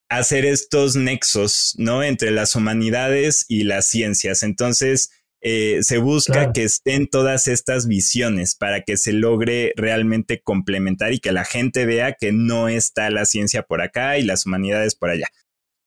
[0.09, 2.03] hacer estos nexos, ¿no?
[2.03, 4.43] Entre las humanidades y las ciencias.
[4.43, 5.09] Entonces,
[5.41, 11.19] eh, se busca que estén todas estas visiones para que se logre realmente complementar y
[11.19, 15.09] que la gente vea que no está la ciencia por acá y las humanidades por
[15.09, 15.27] allá.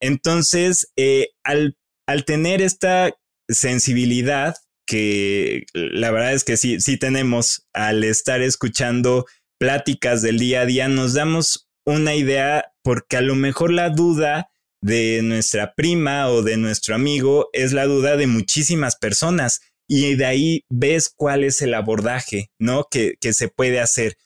[0.00, 1.76] Entonces, eh, al
[2.08, 3.14] al tener esta
[3.50, 4.56] sensibilidad
[4.86, 9.26] que la verdad es que sí, sí tenemos al estar escuchando
[9.60, 14.48] pláticas del día a día, nos damos una idea porque a lo mejor la duda
[14.80, 20.24] de nuestra prima o de nuestro amigo es la duda de muchísimas personas y de
[20.24, 22.86] ahí ves cuál es el abordaje, ¿no?
[22.90, 24.16] Que, que se puede hacer.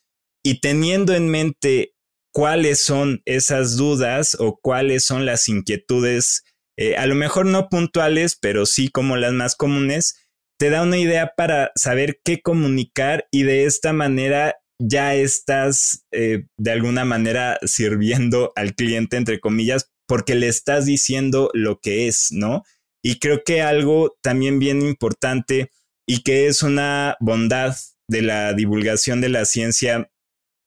[0.44, 1.96] Y teniendo en mente
[2.32, 6.44] cuáles son esas dudas o cuáles son las inquietudes
[6.76, 10.14] eh, a lo mejor no puntuales, pero sí como las más comunes,
[10.56, 14.54] te da una idea para saber qué comunicar y de esta manera
[14.88, 21.50] ya estás eh, de alguna manera sirviendo al cliente, entre comillas, porque le estás diciendo
[21.54, 22.64] lo que es, ¿no?
[23.02, 25.70] Y creo que algo también bien importante
[26.06, 27.76] y que es una bondad
[28.08, 30.10] de la divulgación de la ciencia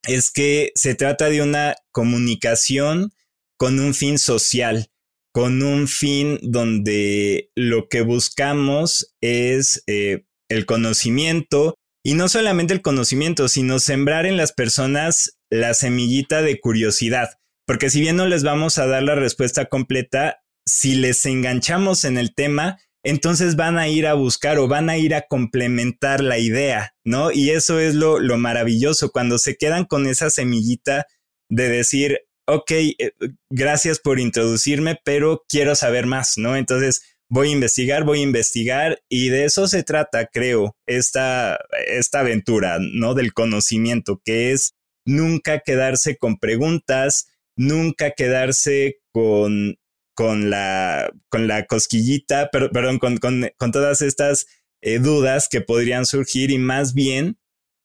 [0.07, 3.11] es que se trata de una comunicación
[3.57, 4.89] con un fin social
[5.35, 11.75] con un fin donde lo que buscamos es eh, el conocimiento
[12.05, 17.89] y no solamente el conocimiento, sino sembrar en las personas la semillita de curiosidad, porque
[17.89, 20.37] si bien no les vamos a dar la respuesta completa,
[20.67, 24.97] si les enganchamos en el tema, entonces van a ir a buscar o van a
[24.97, 27.31] ir a complementar la idea, ¿no?
[27.31, 31.07] Y eso es lo, lo maravilloso, cuando se quedan con esa semillita
[31.49, 33.13] de decir, ok, eh,
[33.49, 36.55] gracias por introducirme, pero quiero saber más, ¿no?
[36.55, 42.19] Entonces voy a investigar, voy a investigar y de eso se trata, creo, esta, esta
[42.19, 43.13] aventura, ¿no?
[43.13, 49.77] Del conocimiento, que es nunca quedarse con preguntas, nunca quedarse con,
[50.15, 54.45] con, la, con la cosquillita, perdón, con, con, con todas estas
[54.81, 57.37] eh, dudas que podrían surgir y más bien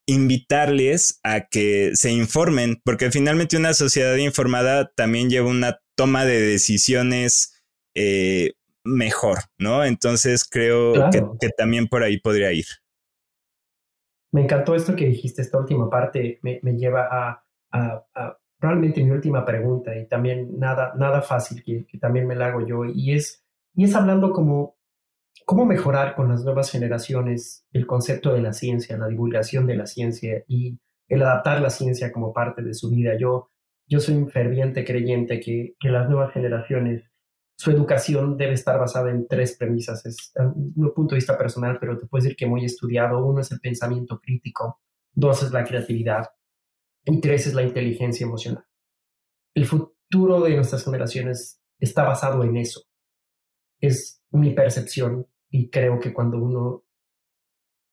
[0.06, 6.40] invitarles a que se informen, porque finalmente una sociedad informada también lleva una toma de
[6.40, 7.62] decisiones
[7.94, 8.52] eh,
[8.84, 9.84] mejor, ¿no?
[9.84, 12.66] Entonces creo que, también por ahí podría ir.
[14.32, 19.44] Me encantó esto que dijiste, esta última parte me, lleva a, a, realmente mi última
[19.44, 23.44] pregunta y también nada, nada fácil que, que también me la hago yo y es,
[23.74, 24.76] y es hablando como
[25.44, 29.86] cómo mejorar con las nuevas generaciones el concepto de la ciencia, la divulgación de la
[29.86, 30.78] ciencia y
[31.08, 33.16] el adaptar la ciencia como parte de su vida.
[33.18, 33.50] Yo,
[33.88, 37.09] yo soy un ferviente creyente que, que las nuevas generaciones,
[37.60, 40.06] su educación debe estar basada en tres premisas.
[40.06, 43.22] Es un punto de vista personal, pero te puedo decir que muy estudiado.
[43.22, 44.80] Uno es el pensamiento crítico,
[45.12, 46.30] dos es la creatividad
[47.04, 48.64] y tres es la inteligencia emocional.
[49.54, 52.80] El futuro de nuestras generaciones está basado en eso.
[53.78, 56.84] Es mi percepción y creo que cuando uno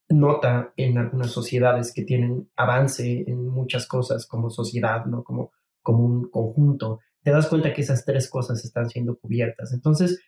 [0.07, 5.26] nota en algunas sociedades que tienen avance en muchas cosas como sociedad, ¿no?
[5.26, 5.51] Como,
[5.82, 9.74] como un conjunto, te das cuenta que esas tres cosas están siendo cubiertas.
[9.74, 10.22] Entonces,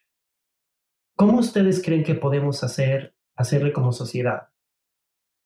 [1.15, 4.49] ¿cómo ustedes creen que podemos hacer, hacerle como sociedad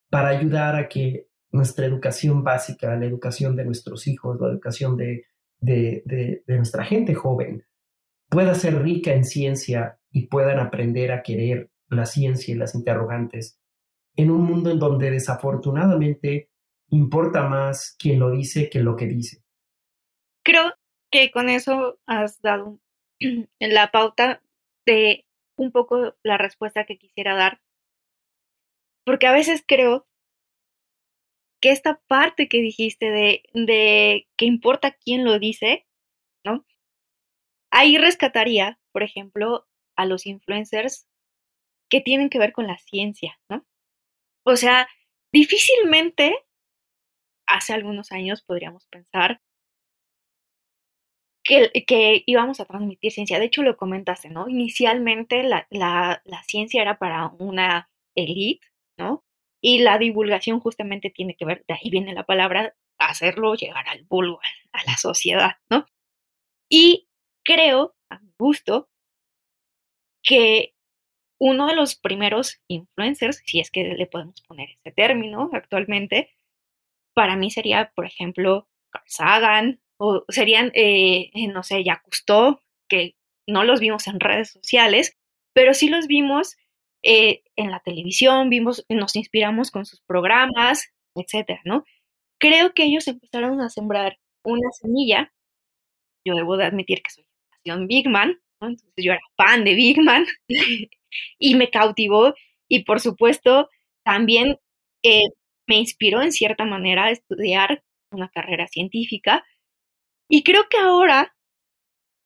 [0.10, 5.26] para ayudar a que nuestra educación básica, la educación de nuestros hijos, la educación de,
[5.60, 7.66] de, nuestra gente joven,
[8.30, 13.60] pueda ser rica en ciencia y puedan aprender a querer la ciencia y las interrogantes
[14.16, 16.50] en un mundo en donde desafortunadamente
[16.90, 19.44] importa más quien lo dice que lo que dice.
[20.44, 20.74] Creo
[21.14, 22.80] que con eso has dado
[23.60, 24.42] la pauta
[24.84, 27.62] de un poco la respuesta que quisiera dar,
[29.06, 30.06] porque a veces creo
[31.62, 35.86] que esta parte que dijiste de, de que importa quién lo dice,
[36.44, 36.66] ¿no?
[37.70, 41.08] Ahí rescataría, por ejemplo, a los influencers
[41.90, 43.64] que tienen que ver con la ciencia, ¿no?
[44.44, 44.90] O sea,
[45.32, 46.36] difícilmente
[47.46, 49.44] hace algunos años podríamos pensar
[51.44, 53.40] que, íbamos a transmitir ciencia.
[53.40, 54.48] De hecho, lo comentaste, ¿no?
[54.48, 58.68] Inicialmente la, la, la ciencia era para una élite,
[58.98, 59.24] ¿no?
[59.62, 64.04] Y la divulgación justamente tiene que ver, de ahí viene la palabra, hacerlo llegar al
[64.04, 64.40] vulgo,
[64.74, 65.86] a la sociedad, ¿no?
[66.70, 67.08] Y
[67.44, 68.90] creo, a mi gusto,
[70.24, 70.74] que
[71.40, 76.32] uno de los primeros influencers, si es que le podemos poner ese término actualmente,
[77.14, 82.60] para mí sería, por ejemplo, Carl Sagan, o serían, eh, eh, no sé, ya Cousteau,
[82.90, 83.16] que
[83.48, 85.18] no los vimos en redes sociales,
[85.54, 86.58] pero sí los vimos
[87.04, 91.86] eh, en la televisión, vimos, nos inspiramos con sus programas, etcétera, ¿no?
[92.38, 95.34] Creo que ellos empezaron a sembrar una semilla.
[96.26, 97.26] Yo debo de admitir que soy
[97.64, 100.26] generación Big Man, entonces yo era fan de Big Man
[101.40, 102.34] y me cautivó
[102.68, 103.70] y por supuesto
[104.04, 104.60] también
[105.68, 109.46] me inspiró en cierta manera a estudiar una carrera científica
[110.34, 111.36] y creo que ahora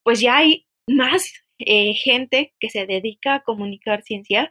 [0.06, 4.50] pues ya hay más eh, gente que se dedica a comunicar ciencia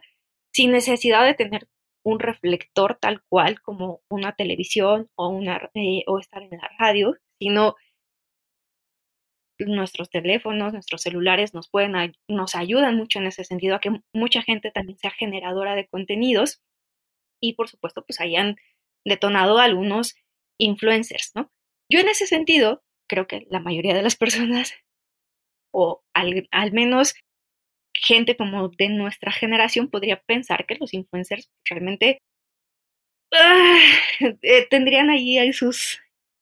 [0.53, 1.67] sin necesidad de tener
[2.05, 7.15] un reflector tal cual como una televisión o, una, eh, o estar en la radio,
[7.39, 7.75] sino
[9.57, 14.43] nuestros teléfonos, nuestros celulares nos pueden, nos ayudan mucho en ese sentido a que mucha
[14.43, 16.61] gente también sea generadora de contenidos
[17.41, 18.57] y por supuesto pues hayan
[19.03, 20.13] detonado algunos
[20.59, 21.51] influencers, ¿no?
[21.91, 24.73] Yo en ese sentido creo que la mayoría de las personas
[25.71, 27.15] o al, al menos
[27.93, 32.21] gente como de nuestra generación podría pensar que los influencers realmente
[33.33, 33.79] ah,
[34.41, 35.99] eh, tendrían ahí sus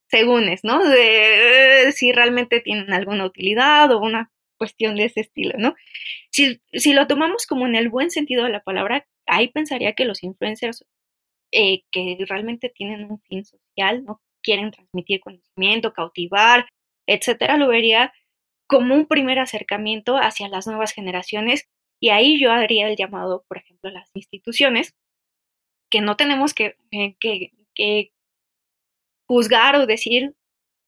[0.10, 0.84] segúnes, ¿no?
[0.88, 5.76] De eh, si realmente tienen alguna utilidad o una cuestión de ese estilo, ¿no?
[6.32, 10.06] Si, si, lo tomamos como en el buen sentido de la palabra, ahí pensaría que
[10.06, 10.86] los influencers
[11.52, 14.22] eh, que realmente tienen un fin social, ¿no?
[14.46, 16.68] Quieren transmitir conocimiento, cautivar,
[17.08, 18.14] etcétera, lo vería
[18.68, 21.68] como un primer acercamiento hacia las nuevas generaciones
[22.00, 24.94] y ahí yo haría el llamado, por ejemplo, a las instituciones,
[25.90, 26.76] que no tenemos que,
[27.78, 28.12] eh,
[29.28, 30.36] juzgar o decir,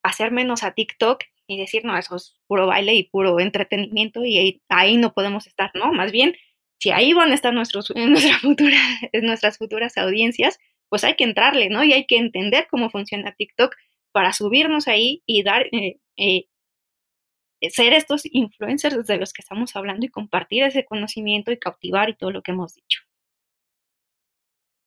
[0.03, 4.61] hacer menos a TikTok y decir, no, eso es puro baile y puro entretenimiento y
[4.69, 5.91] ahí, no podemos estar, ¿no?
[5.93, 6.35] Más bien,
[6.79, 7.91] si ahí van a estar nuestros,
[9.13, 10.59] nuestras futuras audiencias,
[10.89, 11.83] pues hay que entrarle, ¿no?
[11.83, 13.75] Y hay que entender cómo funciona TikTok
[14.11, 16.45] para subirnos ahí y dar, eh, eh,
[17.69, 22.15] ser estos influencers de los que estamos hablando y compartir ese conocimiento y cautivar y
[22.15, 23.01] todo lo que hemos dicho.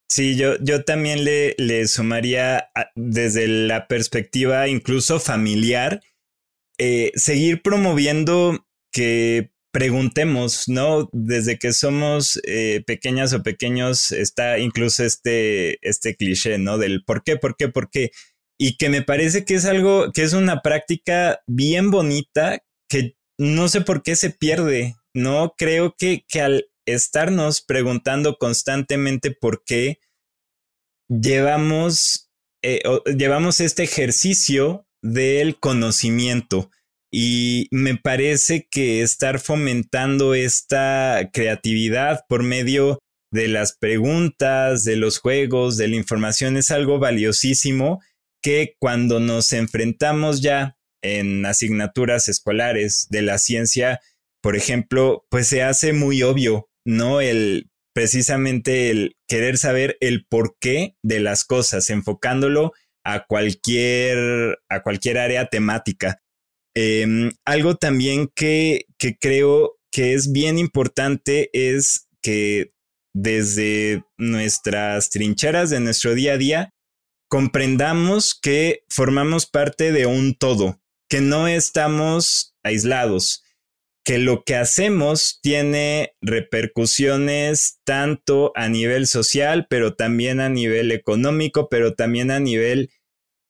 [0.09, 6.03] Sí, yo, yo también le, le sumaría desde la perspectiva incluso familiar,
[6.79, 11.09] eh, seguir promoviendo que preguntemos, ¿no?
[11.13, 16.79] Desde que somos eh, pequeñas o pequeños está incluso este, este cliché, ¿no?
[16.79, 18.11] Del por qué, por qué, por qué.
[18.59, 23.69] Y que me parece que es algo, que es una práctica bien bonita que no
[23.69, 25.55] sé por qué se pierde, ¿no?
[25.57, 30.01] Creo que, que al estarnos preguntando constantemente por qué,
[31.09, 32.31] llevamos,
[32.63, 32.83] eh,
[33.17, 36.71] llevamos este ejercicio del conocimiento.
[37.13, 43.01] Y me parece que estar fomentando esta creatividad por medio
[43.33, 48.01] de las preguntas, de los juegos, de la información es algo valiosísimo
[48.43, 54.01] que cuando nos enfrentamos ya en asignaturas escolares de la ciencia,
[54.43, 57.21] por ejemplo, pues se hace muy obvio, ¿no?
[57.21, 62.73] El precisamente el querer saber el porqué de las cosas, enfocándolo
[63.05, 66.23] a cualquier, a cualquier área temática.
[66.75, 72.73] Em, algo también que, que creo que es bien importante es que
[73.13, 76.75] desde nuestras trincheras de nuestro día a día,
[77.29, 83.45] comprendamos que formamos parte de un todo, que no estamos aislados,
[84.05, 91.69] que lo que hacemos tiene repercusiones tanto a nivel social, pero también a nivel económico,
[91.69, 92.91] pero también a nivel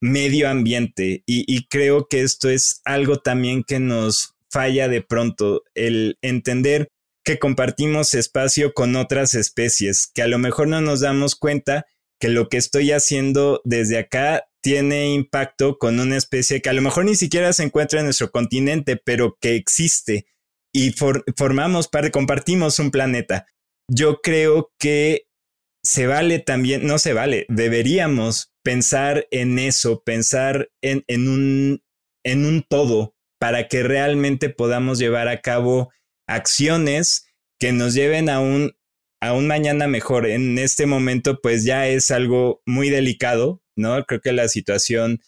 [0.01, 1.23] medio ambiente.
[1.27, 6.89] Y, creo que esto es algo también que nos falla de pronto, el entender
[7.25, 11.87] que compartimos espacio con otras especies, que a lo mejor no nos damos cuenta
[12.19, 16.83] que lo que estoy haciendo desde acá tiene impacto con una especie que a lo
[16.83, 20.27] mejor ni siquiera se encuentra en nuestro continente, pero que existe
[20.73, 20.95] y
[21.37, 23.47] formamos parte, compartimos un planeta.
[23.89, 25.27] Yo creo que
[25.83, 31.83] se vale también, no se vale, deberíamos pensar en eso, pensar en, en, un,
[32.25, 35.91] en un todo para que realmente podamos llevar a cabo
[36.27, 37.27] acciones
[37.59, 38.73] que nos lleven a un,
[39.21, 40.27] a un mañana mejor.
[40.27, 44.05] En este momento, pues ya es algo muy delicado, ¿no?
[44.05, 45.21] Creo que la situación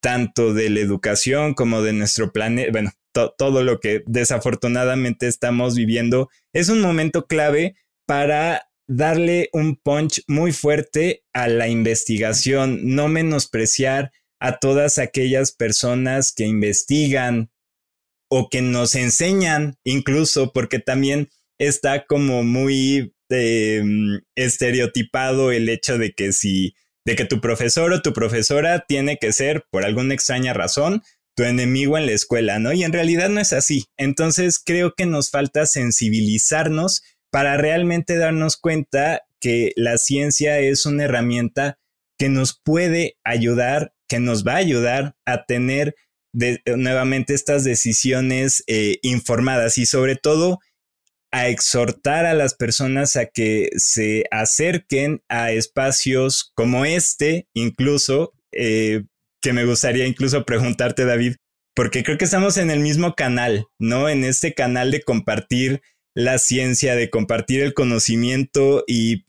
[0.00, 6.28] tanto de la educación como de nuestro planeta, bueno, todo lo que desafortunadamente estamos viviendo,
[6.52, 7.74] es un momento clave
[8.06, 16.32] para darle un punch muy fuerte a la investigación, no menospreciar a todas aquellas personas
[16.32, 17.50] que investigan
[18.28, 21.28] o que nos enseñan incluso, porque también
[21.58, 26.74] está como muy em, estereotipado el hecho de que si,
[27.04, 31.02] de que tu profesor o tu profesora tiene que ser, por alguna extraña razón,
[31.36, 32.72] tu enemigo en la escuela, ¿no?
[32.72, 33.84] Y en realidad no es así.
[33.98, 37.02] Entonces creo que nos falta sensibilizarnos
[37.36, 41.78] para realmente darnos cuenta que la ciencia es una herramienta
[42.18, 45.94] que nos puede ayudar, que nos va a ayudar a tener
[46.64, 50.60] nuevamente estas decisiones eh, informadas y sobre todo
[51.30, 59.02] a exhortar a las personas a que se acerquen a espacios como este, incluso eh,
[59.42, 61.34] que me gustaría incluso preguntarte, David,
[61.74, 64.08] porque creo que estamos en el mismo canal, ¿no?
[64.08, 65.82] En este canal de compartir
[66.16, 69.26] la ciencia, de compartir el conocimiento y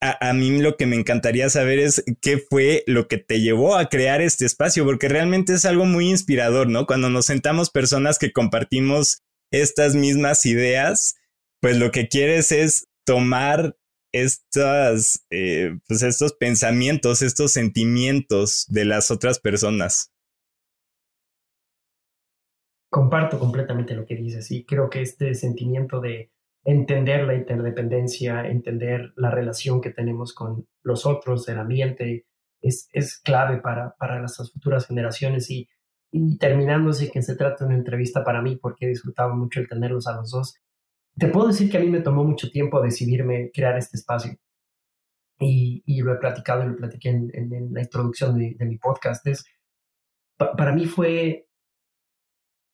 [0.00, 3.88] a, mí lo que me encantaría saber es qué fue lo que te llevó a
[3.88, 6.86] crear este espacio, porque realmente es algo muy inspirador, ¿no?
[6.86, 11.16] Cuando nos sentamos personas que compartimos estas mismas ideas,
[11.60, 13.76] pues lo que quieres es tomar
[14.12, 20.12] estas, eh, pues estos pensamientos, estos sentimientos de las otras personas.
[22.88, 26.30] Comparto completamente lo que dices y creo que este sentimiento de
[26.64, 32.26] entender la interdependencia, entender la relación que tenemos con los otros, el ambiente,
[32.60, 35.68] es, es clave para, para nuestras futuras generaciones y,
[36.10, 39.68] y terminándose que se trata de una entrevista para mí porque he disfrutado mucho el
[39.68, 40.60] tenerlos a los dos
[41.18, 44.36] te puedo decir que a mí me tomó mucho tiempo decidirme crear este espacio.
[45.38, 49.26] Y, y lo he platicado y lo platiqué en, en, la introducción de, mi podcast.
[49.26, 49.44] Es,
[50.36, 51.45] para mí fue,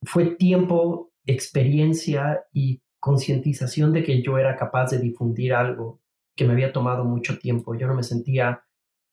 [0.02, 6.00] fue tiempo, experiencia y concientización de que yo era capaz de difundir algo
[6.36, 7.74] que me había tomado mucho tiempo.
[7.74, 8.64] Yo no me sentía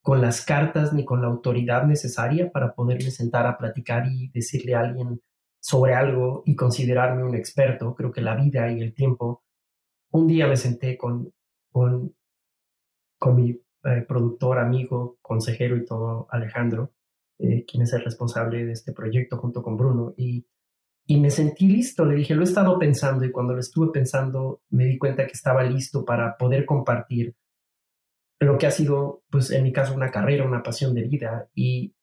[0.02, 4.76] con las cartas ni con la autoridad necesaria para poderme sentar a platicar y decirle
[4.76, 5.22] a alguien
[5.60, 7.94] sobre algo y considerarme un experto.
[7.96, 9.44] Creo que la vida y el tiempo.
[10.12, 11.32] Un día me senté con,
[11.72, 12.16] con,
[13.20, 16.94] con mi eh, productor, amigo, consejero y todo, Alejandro,
[17.38, 20.46] eh, quien es el responsable de este proyecto junto con Bruno, y,
[21.10, 22.06] y me sentí listo.
[22.06, 25.34] Le dije, lo he estado pensando y cuando lo estuve pensando me di cuenta que
[25.34, 27.36] estaba listo para poder compartir
[28.40, 31.96] lo que ha sido, pues en mi caso, una carrera, una pasión de vida y,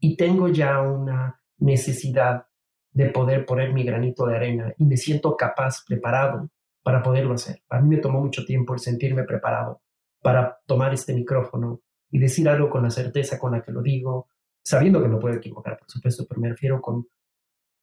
[0.00, 2.46] y tengo ya una necesidad
[2.92, 6.48] de poder poner mi granito de arena y me siento capaz, preparado
[6.82, 7.62] para poderlo hacer.
[7.68, 9.82] A mí me tomó mucho tiempo el sentirme preparado
[10.22, 14.30] para tomar este micrófono y decir algo con la certeza con la que lo digo,
[14.64, 17.06] sabiendo que me puedo equivocar, por supuesto, pero me refiero con,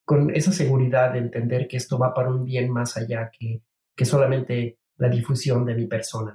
[0.06, 3.64] con esa seguridad de entender que esto va para un bien más allá que,
[3.96, 6.34] que solamente la difusión de mi persona.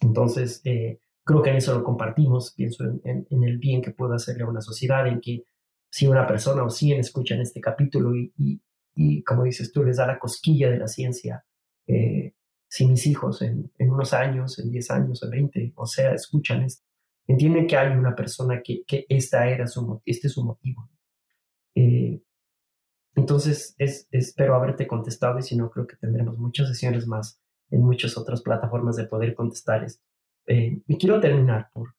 [0.00, 4.14] Entonces, eh, creo que en eso lo compartimos, pienso en, en, el bien que puedo
[4.14, 5.44] hacerle a una sociedad, en que
[5.90, 8.62] si una persona o 100 escuchan este capítulo y,
[8.94, 11.44] y, como dices tú, les da la cosquilla de la ciencia,
[11.86, 12.34] eh,
[12.68, 16.62] si mis hijos en, en, unos años, en 10 años, en 20, o sea, escuchan
[16.62, 16.84] esto,
[17.26, 20.90] entienden que hay una persona que, que esta era su, este es su motivo.
[21.74, 22.20] Eh,
[23.18, 27.40] entonces, es, espero haberte contestado y si no, creo que tendremos muchas sesiones más
[27.70, 30.04] en muchas otras plataformas de poder contestar esto.
[30.46, 31.94] Eh, y quiero terminar por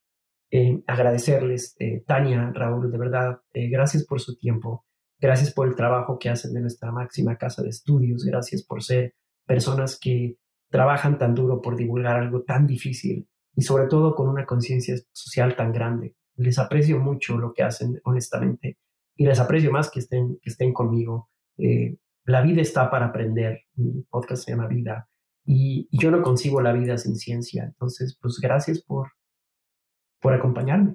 [0.50, 4.84] eh, agradecerles, eh, Tania, Raúl, de verdad, eh, gracias por su tiempo,
[5.20, 9.14] gracias por el trabajo que hacen de nuestra máxima casa de estudios, gracias por ser
[9.46, 14.44] personas que trabajan tan duro por divulgar algo tan difícil y sobre todo con una
[14.44, 16.16] conciencia social tan grande.
[16.34, 18.78] Les aprecio mucho lo que hacen, honestamente,
[19.20, 21.28] y les aprecio más que estén, que estén conmigo.
[21.58, 23.64] Eh, la vida está para aprender.
[23.74, 25.10] Mi podcast se llama Vida
[25.44, 27.64] y, yo no concibo la vida sin ciencia.
[27.64, 29.12] Entonces, pues gracias por,
[30.22, 30.94] por acompañarme.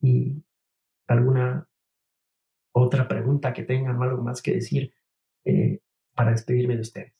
[0.00, 0.42] Y
[1.08, 1.68] alguna
[2.72, 4.94] otra pregunta que tengan, algo más que decir
[5.44, 5.80] eh,
[6.14, 7.12] para despedirme de ustedes.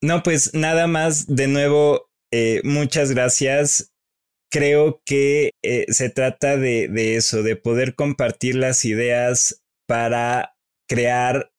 [0.00, 3.92] No, pues nada más, de nuevo, eh, muchas gracias.
[4.52, 5.50] Creo que
[5.88, 10.56] se trata de eso, de poder compartir las ideas para
[10.88, 11.52] crear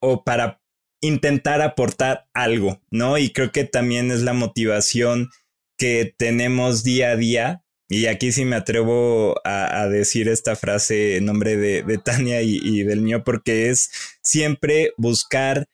[0.00, 0.60] o para
[1.00, 3.18] intentar aportar algo, ¿no?
[3.18, 5.30] Y creo que también es la motivación
[5.76, 7.64] que tenemos día a día.
[7.88, 12.82] Y aquí sí me atrevo a, decir esta frase en nombre de, Tania y, y,
[12.82, 15.66] del mío, porque es siempre buscar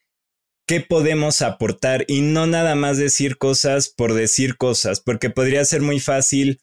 [0.67, 5.83] qué podemos aportar y no nada más decir cosas por decir cosas, porque podría ser
[5.83, 6.61] muy fácil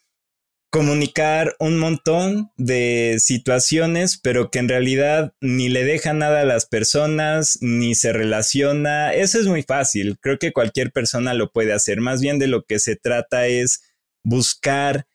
[0.72, 6.65] comunicar un montón de situaciones, pero que en realidad ni le deja nada a las
[6.65, 9.13] personas, ni se relaciona.
[9.13, 10.17] Eso es muy fácil.
[10.22, 11.99] Creo que cualquier persona lo puede hacer.
[11.99, 13.84] Más bien de lo que se trata es
[14.24, 15.07] buscar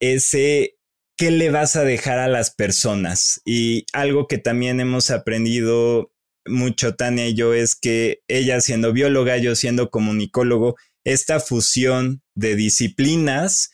[0.00, 0.78] ese
[1.18, 3.42] qué le vas a dejar a las personas.
[3.44, 6.10] Y algo que también hemos aprendido
[6.46, 12.56] mucho Tania y yo es que ella siendo bióloga, yo siendo comunicólogo, esta fusión de
[12.56, 13.70] disciplinas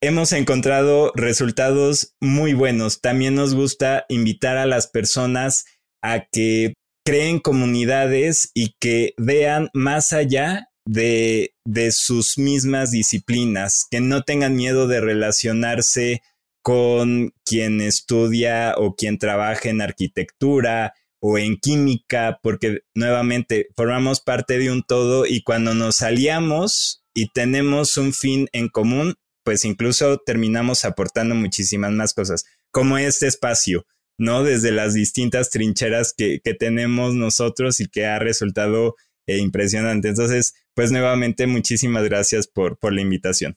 [0.00, 3.00] hemos encontrado resultados muy buenos.
[3.00, 5.64] También nos gusta invitar a las personas
[6.02, 6.74] a que
[7.04, 14.56] creen comunidades y que vean más allá de, de sus mismas disciplinas, que no tengan
[14.56, 16.22] miedo de relacionarse
[16.62, 24.58] con quien estudia o quien trabaja en arquitectura o en química, porque nuevamente formamos parte
[24.58, 29.16] de un todo y cuando nos aliamos y tenemos un fin en común,
[29.48, 33.86] pues incluso terminamos aportando muchísimas más cosas, como este espacio,
[34.18, 34.44] ¿no?
[34.44, 38.96] Desde las distintas trincheras que, tenemos nosotros y que ha resultado
[39.26, 40.08] eh, impresionante.
[40.08, 43.56] Entonces, pues nuevamente muchísimas gracias por, por la invitación.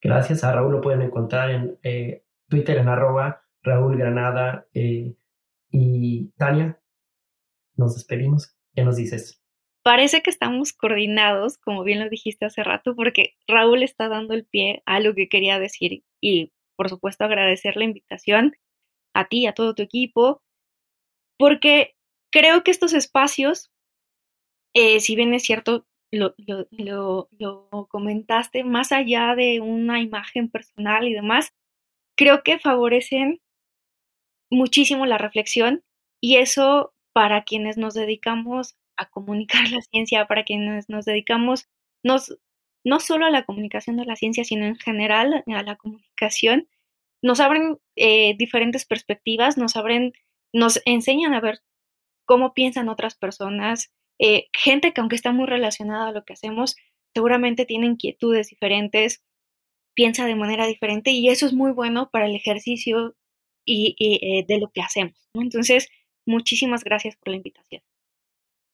[0.00, 5.16] Gracias a Raúl, lo pueden encontrar en eh, Twitter en arroba Raúl Granada eh,
[5.70, 6.80] y Tania.
[7.76, 8.56] Nos despedimos.
[8.74, 9.43] ¿Qué nos dices?
[9.84, 14.46] Parece que estamos coordinados, como bien lo dijiste hace rato, porque Raúl está dando el
[14.46, 18.56] pie a lo que quería decir y, por supuesto, agradecer la invitación
[19.14, 20.42] a ti, a todo tu equipo,
[21.38, 21.96] porque
[22.32, 23.70] creo que estos espacios,
[24.74, 26.34] eh, si bien es cierto, lo,
[26.70, 31.52] lo, lo, comentaste, más allá de una imagen personal y demás,
[32.16, 33.42] creo que favorecen
[34.50, 35.84] muchísimo la reflexión
[36.22, 41.68] y eso para quienes nos dedicamos a comunicar la ciencia, para quienes nos dedicamos
[42.04, 42.36] nos,
[42.84, 46.68] no solo a la comunicación de la ciencia, sino en general a la comunicación,
[47.22, 50.12] nos abren eh, diferentes perspectivas, nos abren,
[50.52, 51.60] nos enseñan a ver
[52.26, 56.76] cómo piensan otras personas, eh, gente que aunque está muy relacionada a lo que hacemos,
[57.14, 59.24] seguramente tiene inquietudes diferentes,
[59.94, 63.16] piensa de manera diferente y eso es muy bueno para el ejercicio
[63.64, 65.14] y, eh, de lo que hacemos.
[65.34, 65.88] Entonces,
[66.26, 67.82] muchísimas gracias por la invitación.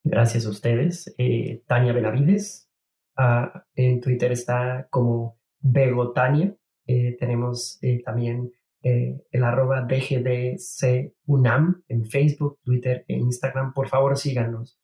[0.03, 1.15] Gracias a ustedes.
[1.19, 2.69] Eh, Tania Benavides.
[3.17, 6.57] Ah, en Twitter está como Begotania.
[6.87, 8.51] Eh, tenemos eh, también
[8.83, 13.75] el arroba DGDCUNAM en Facebook, Twitter e Instagram.
[13.75, 14.79] Por favor, síganos.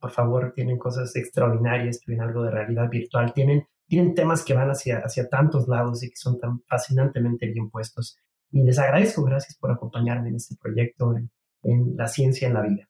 [0.00, 4.70] por favor, tienen cosas extraordinarias, tienen algo de realidad virtual, tienen, tienen temas que van
[4.70, 8.18] hacia, hacia tantos lados y que son tan fascinantemente bien puestos.
[8.50, 11.14] Y les agradezco, gracias por acompañarme en este proyecto,
[11.62, 12.88] en la ciencia en la vida.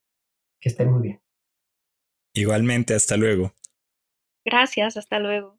[0.58, 1.21] Que estén muy bien.
[2.34, 3.54] Igualmente, hasta luego.
[4.44, 5.58] Gracias, hasta luego.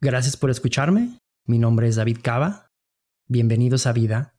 [0.00, 1.18] Gracias por escucharme.
[1.44, 2.72] Mi nombre es David Cava.
[3.26, 4.34] Bienvenidos a Vida.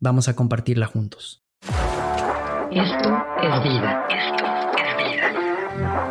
[0.00, 1.44] Vamos a compartirla juntos.
[2.70, 4.06] Esto es vida.
[4.10, 4.44] Esto
[4.76, 6.07] es vida.